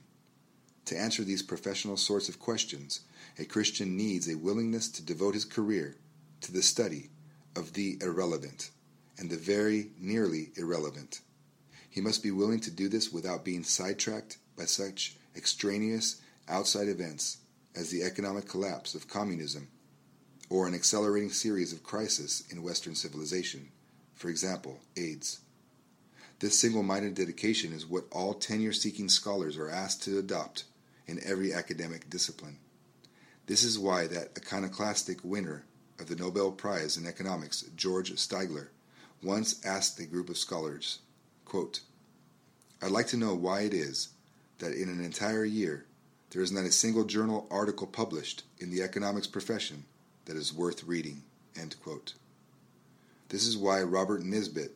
[0.86, 3.02] To answer these professional sorts of questions,
[3.38, 5.98] a Christian needs a willingness to devote his career
[6.40, 7.10] to the study
[7.54, 8.72] of the irrelevant
[9.22, 11.22] and the very nearly irrelevant.
[11.88, 16.20] He must be willing to do this without being sidetracked by such extraneous
[16.50, 17.38] outside events
[17.76, 19.68] as the economic collapse of communism
[20.50, 23.70] or an accelerating series of crises in Western civilization,
[24.16, 25.42] for example, AIDS.
[26.40, 30.64] This single minded dedication is what all tenure seeking scholars are asked to adopt
[31.06, 32.58] in every academic discipline.
[33.46, 35.66] This is why that iconoclastic winner
[36.00, 38.70] of the Nobel Prize in Economics, George Stigler,
[39.24, 41.00] once asked a group of scholars,
[41.46, 41.82] quote,
[42.82, 44.10] I'd like to know why it is
[44.60, 45.86] that in an entire year
[46.32, 49.86] there is not a single journal article published in the economics profession
[50.26, 51.24] that is worth reading.
[53.30, 54.72] This is why Robert Nisbet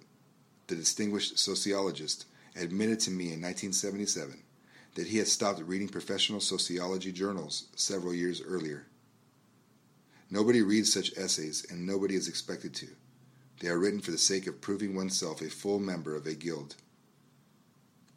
[0.67, 2.25] the distinguished sociologist,
[2.55, 4.41] admitted to me in 1977
[4.95, 8.87] that he had stopped reading professional sociology journals several years earlier.
[10.31, 12.87] Nobody reads such essays, and nobody is expected to.
[13.59, 16.75] They are written for the sake of proving oneself a full member of a guild.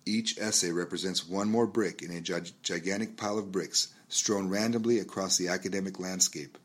[0.04, 5.36] Each essay represents one more brick in a gigantic pile of bricks strewn randomly across
[5.36, 6.56] the academic landscape,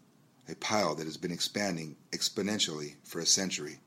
[0.47, 3.79] a pile that has been expanding exponentially for a century.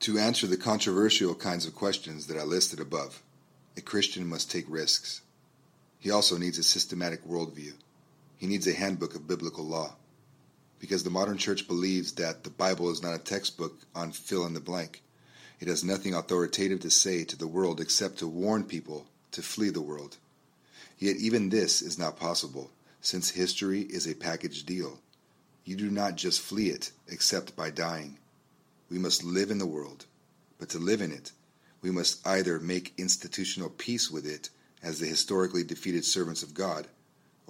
[0.00, 3.22] To answer the controversial kinds of questions that I listed above,
[3.76, 5.22] a Christian must take risks.
[6.00, 7.74] He also needs a systematic worldview.
[8.36, 9.94] He needs a handbook of biblical law.
[10.82, 14.52] Because the modern church believes that the Bible is not a textbook on fill in
[14.52, 15.00] the blank.
[15.60, 19.70] It has nothing authoritative to say to the world except to warn people to flee
[19.70, 20.16] the world.
[20.98, 24.98] Yet even this is not possible, since history is a package deal.
[25.64, 28.18] You do not just flee it, except by dying.
[28.90, 30.06] We must live in the world,
[30.58, 31.30] but to live in it,
[31.80, 34.50] we must either make institutional peace with it
[34.82, 36.88] as the historically defeated servants of God,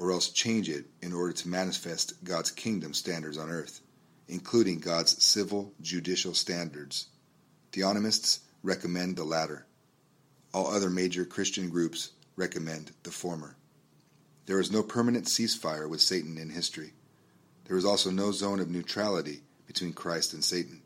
[0.03, 3.80] or else change it in order to manifest God's kingdom standards on earth,
[4.26, 7.07] including God's civil judicial standards.
[7.70, 9.64] Theonomists recommend the latter.
[10.53, 13.55] All other major Christian groups recommend the former.
[14.46, 16.94] There is no permanent ceasefire with Satan in history.
[17.66, 20.82] There is also no zone of neutrality between Christ and Satan.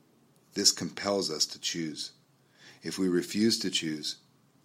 [0.52, 2.10] This compels us to choose.
[2.82, 4.16] If we refuse to choose,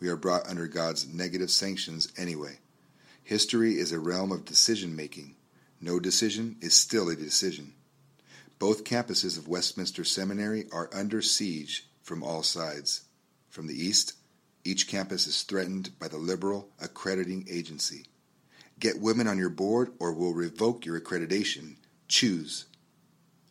[0.02, 2.58] we are brought under God's negative sanctions anyway.
[3.32, 5.38] History is a realm of decision making.
[5.80, 7.72] No decision is still a decision.
[8.60, 13.04] Both campuses of Westminster Seminary are under siege from all sides.
[13.48, 14.16] From the east,
[14.66, 18.04] each campus is threatened by the liberal accrediting agency.
[18.82, 21.78] Get women on your board or we'll revoke your accreditation.
[22.10, 22.66] Choose.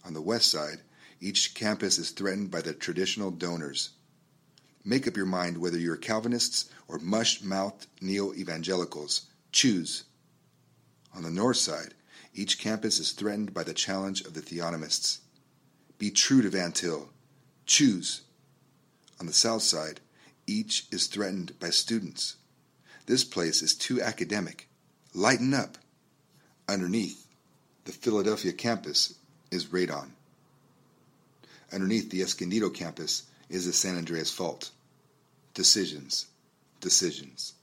[0.04, 0.82] On the west side,
[1.22, 3.92] each campus is threatened by the traditional donors.
[4.84, 9.29] Make up your mind whether you're Calvinists or mush mouthed neo evangelicals.
[9.52, 10.04] Choose.
[11.14, 11.94] On the north side,
[12.34, 15.18] each campus is threatened by the challenge of the theonomists.
[15.98, 17.08] Be true to Van Til.
[17.66, 18.22] Choose.
[19.18, 20.00] On the south side,
[20.46, 22.36] each is threatened by students.
[23.06, 24.68] This place is too academic.
[25.12, 25.78] Lighten up.
[26.68, 27.26] Underneath,
[27.84, 29.14] the Philadelphia campus
[29.50, 30.10] is radon.
[31.72, 34.70] Underneath the Escondido campus is the San Andreas Fault.
[35.54, 36.26] Decisions,
[36.80, 37.54] decisions.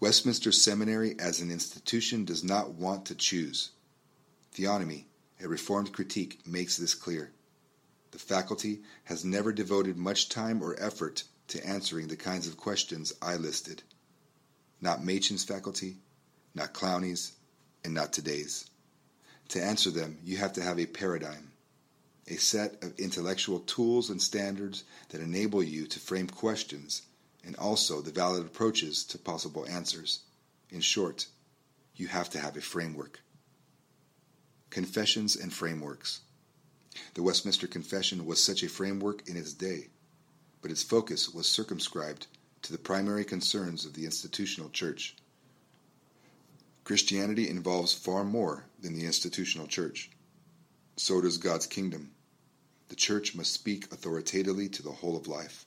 [0.00, 3.72] Westminster Seminary as an institution does not want to choose.
[4.54, 5.04] Theonomy,
[5.38, 7.32] a reformed critique, makes this clear.
[8.12, 13.12] The faculty has never devoted much time or effort to answering the kinds of questions
[13.20, 13.82] I listed.
[14.80, 15.98] Not Machen's faculty,
[16.54, 17.32] not Clowney's,
[17.84, 18.70] and not today's.
[19.50, 21.52] To answer them, you have to have a paradigm,
[22.26, 27.02] a set of intellectual tools and standards that enable you to frame questions
[27.44, 30.20] and also the valid approaches to possible answers.
[30.70, 31.26] In short,
[31.96, 33.20] you have to have a framework.
[34.70, 36.20] Confessions and frameworks.
[37.14, 39.88] The Westminster Confession was such a framework in its day,
[40.62, 42.26] but its focus was circumscribed
[42.62, 45.16] to the primary concerns of the institutional church.
[46.84, 50.10] Christianity involves far more than the institutional church.
[50.96, 52.10] So does God's kingdom.
[52.88, 55.64] The church must speak authoritatively to the whole of life,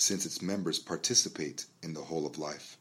[0.00, 2.78] since its members participate in the whole of life.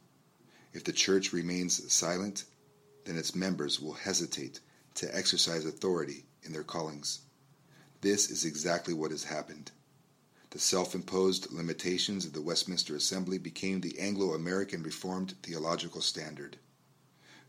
[0.72, 2.46] If the church remains silent,
[3.04, 4.62] then its members will hesitate
[4.96, 7.20] to exercise authority in their callings.
[8.00, 9.72] This is exactly what has happened.
[10.52, 16.58] The self imposed limitations of the Westminster Assembly became the Anglo American Reformed theological standard.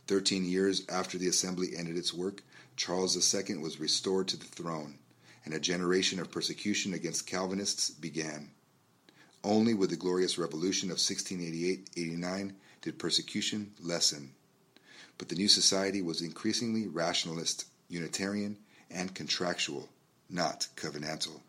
[0.08, 2.42] Thirteen years after the Assembly ended its work,
[2.74, 4.98] Charles II was restored to the throne,
[5.44, 8.50] and a generation of persecution against Calvinists began.
[9.42, 14.34] Only with the glorious revolution of 1688 89 did persecution lessen.
[15.16, 18.58] But the new society was increasingly rationalist, Unitarian,
[18.90, 19.88] and contractual
[20.28, 21.40] not covenantal.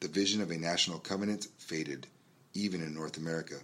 [0.00, 2.06] The vision of a national covenant faded,
[2.54, 3.60] even in North America.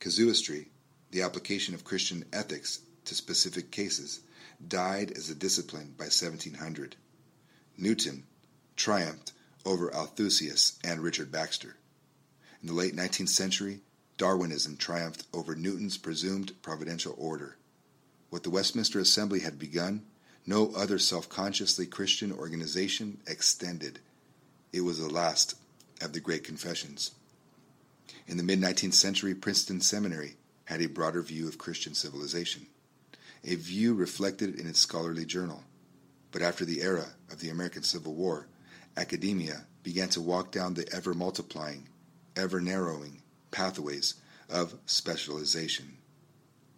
[0.00, 0.68] Casuistry,
[1.10, 4.20] the application of Christian ethics to specific cases,
[4.66, 6.96] died as a discipline by 1700.
[7.78, 8.24] Newton
[8.76, 9.32] triumphed
[9.64, 11.76] over Althusius and Richard Baxter.
[12.62, 13.80] In the late 19th century,
[14.18, 17.56] Darwinism triumphed over Newton's presumed providential order.
[18.30, 20.02] What the Westminster Assembly had begun
[20.46, 23.98] no other self consciously Christian organization extended.
[24.72, 25.54] It was the last
[26.00, 27.12] of the Great Confessions.
[28.26, 30.36] In the mid 19th century, Princeton Seminary
[30.66, 32.66] had a broader view of Christian civilization,
[33.44, 35.64] a view reflected in its scholarly journal.
[36.32, 38.46] But after the era of the American Civil War,
[38.96, 41.88] academia began to walk down the ever multiplying,
[42.36, 44.14] ever narrowing pathways
[44.48, 45.96] of specialization.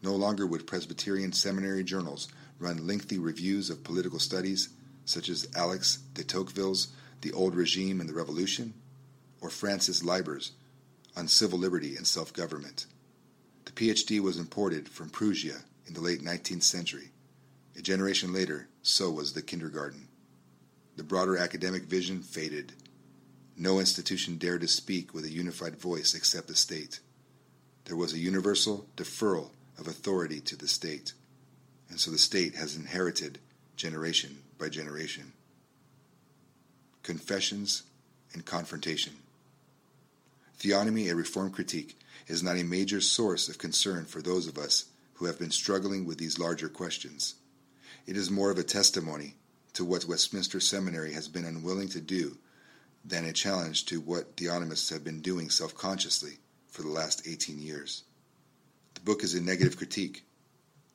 [0.03, 2.29] No longer would Presbyterian seminary journals
[2.59, 4.69] run lengthy reviews of political studies,
[5.05, 6.89] such as Alexis de Tocqueville's
[7.21, 8.75] The Old Regime and the Revolution,
[9.41, 10.53] or Francis Lieber's
[11.17, 12.87] on civil liberty and self government.
[13.65, 15.57] The PhD was imported from Prussia
[15.87, 17.11] in the late 19th century.
[17.77, 20.09] A generation later, so was the kindergarten.
[20.97, 22.73] The broader academic vision faded.
[23.61, 27.01] No institution dared to speak with a unified voice except the state.
[27.87, 31.13] There was a universal deferral of authority to the state,
[31.91, 33.41] and so the state has inherited
[33.75, 35.33] generation by generation.
[37.03, 37.83] Confessions
[38.33, 39.15] and confrontation.
[40.61, 41.99] Theonomy, a reform critique,
[42.29, 44.85] is not a major source of concern for those of us
[45.15, 47.35] who have been struggling with these larger questions.
[48.07, 49.35] It is more of a testimony
[49.73, 52.39] to what Westminster Seminary has been unwilling to do
[53.05, 56.39] than a challenge to what theonomists have been doing self consciously
[56.69, 58.05] for the last 18 years.
[58.95, 60.25] The book is a negative critique,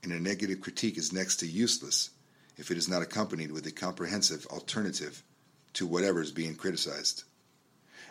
[0.03, 2.09] and a negative critique is next to useless
[2.57, 5.23] if it is not accompanied with a comprehensive alternative
[5.73, 7.23] to whatever is being criticized.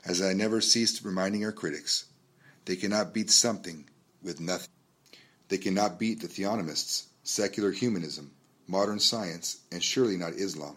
[0.04, 2.06] As I never ceased reminding our critics,
[2.64, 3.88] they cannot beat something
[4.22, 4.68] with nothing.
[5.48, 8.32] They cannot beat the theonomists, secular humanism,
[8.66, 10.76] modern science, and surely not Islam.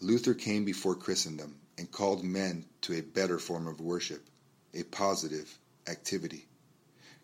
[0.00, 4.28] Luther came before Christendom and called men to a better form of worship,
[4.74, 6.48] a positive activity.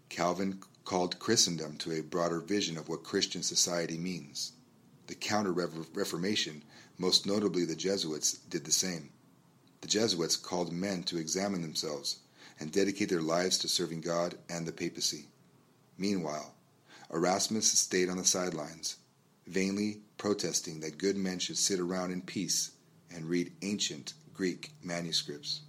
[0.09, 4.53] Calvin called Christendom to a broader vision of what Christian society means.
[5.09, 6.63] The Counter Reformation,
[6.99, 9.11] most notably the Jesuits, did the same.
[9.81, 12.21] The Jesuits called men to examine themselves
[12.61, 15.27] and dedicate their lives to serving God and the papacy.
[15.99, 16.55] Meanwhile,
[17.13, 18.97] Erasmus stayed on the sidelines,
[19.47, 22.71] vainly protesting that good men should sit around in peace
[23.11, 25.63] and read ancient Greek manuscripts.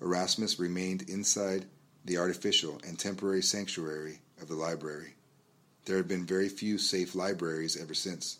[0.00, 1.66] Erasmus remained inside
[2.04, 5.14] the artificial and temporary sanctuary of the library.
[5.84, 8.38] There had been very few safe libraries ever since.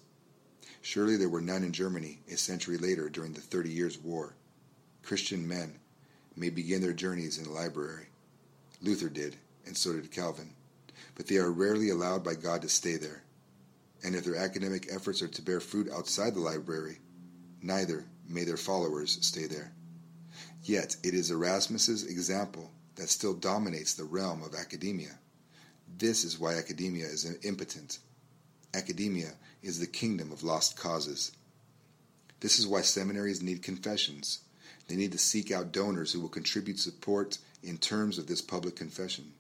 [0.81, 4.35] Surely there were none in Germany a century later during the Thirty Years' War.
[5.03, 5.79] Christian men
[6.37, 8.07] may begin their journeys in the library.
[8.81, 9.37] Luther did,
[9.67, 10.55] and so did Calvin.
[11.15, 13.23] But they are rarely allowed by God to stay there.
[14.03, 16.99] And if their academic efforts are to bear fruit outside the library,
[17.63, 19.73] neither may their followers stay there.
[20.63, 25.19] Yet it is Erasmus's example that still dominates the realm of academia.
[25.99, 27.99] This is why academia is impotent.
[28.73, 31.33] Academia is the kingdom of lost causes.
[32.41, 34.41] This is why seminaries need confessions.
[34.89, 38.77] They need to seek out donors who will contribute support in terms of this public
[38.77, 39.33] confession.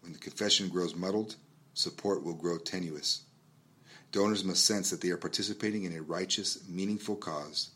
[0.00, 1.36] When the confession grows muddled,
[1.72, 3.22] support will grow tenuous.
[4.12, 7.70] Donors must sense that they are participating in a righteous, meaningful cause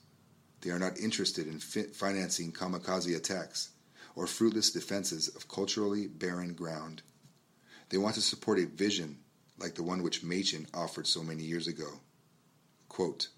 [0.61, 3.71] they are not interested in fi- financing kamikaze attacks
[4.17, 7.03] or fruitless defenses of culturally barren ground.
[7.91, 9.19] They want to support a vision
[9.59, 12.01] like the one which Machen offered so many years ago.
[12.89, 13.29] Quote,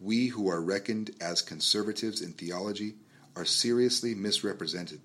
[0.00, 2.94] we who are reckoned as conservatives in theology
[3.34, 5.00] are seriously misrepresented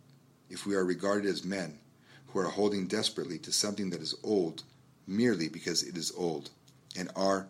[0.50, 1.80] if we are regarded as men
[2.28, 4.64] who are holding desperately to something that is old
[5.08, 6.50] merely because it is old
[6.96, 7.48] and are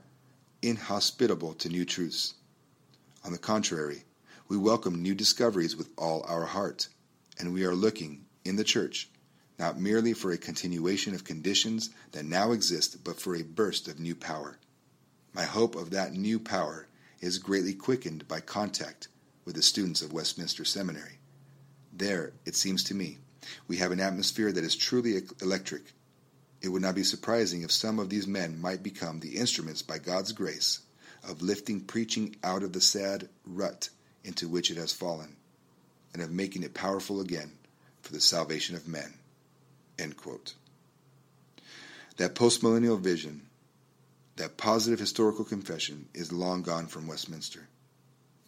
[0.61, 2.36] inhospitable to new truths.
[3.26, 4.03] On the contrary,
[4.49, 6.89] we welcome new discoveries with all our heart,
[7.39, 9.09] and we are looking, in the church,
[9.57, 13.97] not merely for a continuation of conditions that now exist, but for a burst of
[13.97, 14.59] new power.
[15.34, 16.88] My hope of that new power
[17.21, 19.07] is greatly quickened by contact
[19.45, 21.19] with the students of Westminster Seminary.
[21.93, 23.19] There, it seems to me,
[23.69, 25.93] we have an atmosphere that is truly electric.
[26.61, 29.97] It would not be surprising if some of these men might become the instruments by
[29.97, 30.82] God's grace
[31.28, 33.89] of lifting preaching out of the sad rut
[34.24, 35.36] into which it has fallen,
[36.13, 37.51] and of making it powerful again
[38.01, 39.13] for the salvation of men.
[42.17, 43.47] That postmillennial vision,
[44.36, 47.67] that positive historical confession, is long gone from Westminster.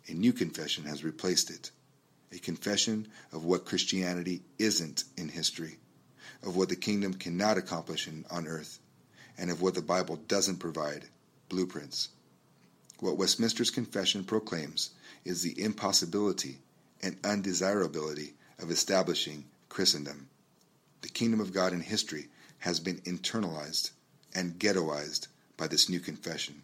[0.08, 1.72] A new confession has replaced it.
[2.32, 5.78] A confession of what Christianity isn't in history,
[6.44, 8.80] of what the kingdom cannot accomplish in, on earth,
[9.38, 11.06] and of what the Bible doesn't provide
[11.50, 12.10] blueprints.
[13.02, 14.92] What Westminster's Confession proclaims
[15.26, 16.60] is the impossibility
[17.02, 20.30] and undesirability of establishing Christendom.
[21.02, 22.30] The kingdom of God in history
[22.60, 23.92] has been internalized
[24.34, 25.28] and ghettoized
[25.58, 26.64] by this new confession.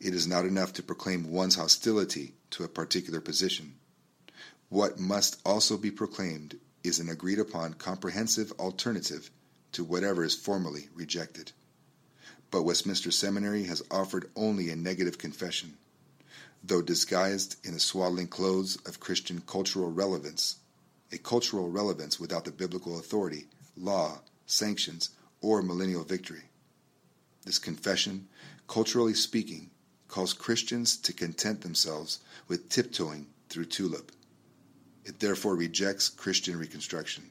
[0.00, 3.76] It is not enough to proclaim one's hostility to a particular position.
[4.68, 9.30] What must also be proclaimed is an agreed upon comprehensive alternative
[9.72, 11.52] to whatever is formally rejected
[12.52, 15.78] but Westminster Seminary has offered only a negative confession,
[16.62, 20.56] though disguised in the swaddling clothes of Christian cultural relevance,
[21.10, 25.08] a cultural relevance without the biblical authority, law, sanctions,
[25.40, 26.42] or millennial victory.
[27.46, 28.28] This confession,
[28.68, 29.70] culturally speaking,
[30.06, 34.12] calls Christians to content themselves with tiptoeing through tulip.
[35.06, 37.30] It therefore rejects Christian Reconstruction.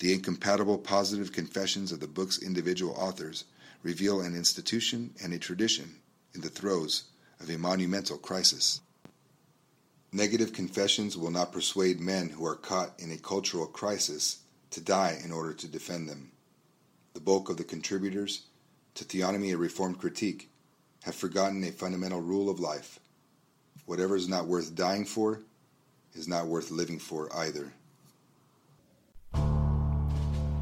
[0.00, 3.44] The incompatible positive confessions of the book's individual authors
[3.82, 5.96] reveal an institution and a tradition
[6.34, 7.04] in the throes
[7.40, 8.80] of a monumental crisis.
[10.12, 14.38] Negative confessions will not persuade men who are caught in a cultural crisis
[14.70, 16.32] to die in order to defend them.
[17.14, 18.46] The bulk of the contributors
[18.94, 20.50] to Theonomy, a Reformed Critique,
[21.02, 22.98] have forgotten a fundamental rule of life.
[23.86, 25.42] Whatever is not worth dying for
[26.14, 27.72] is not worth living for either.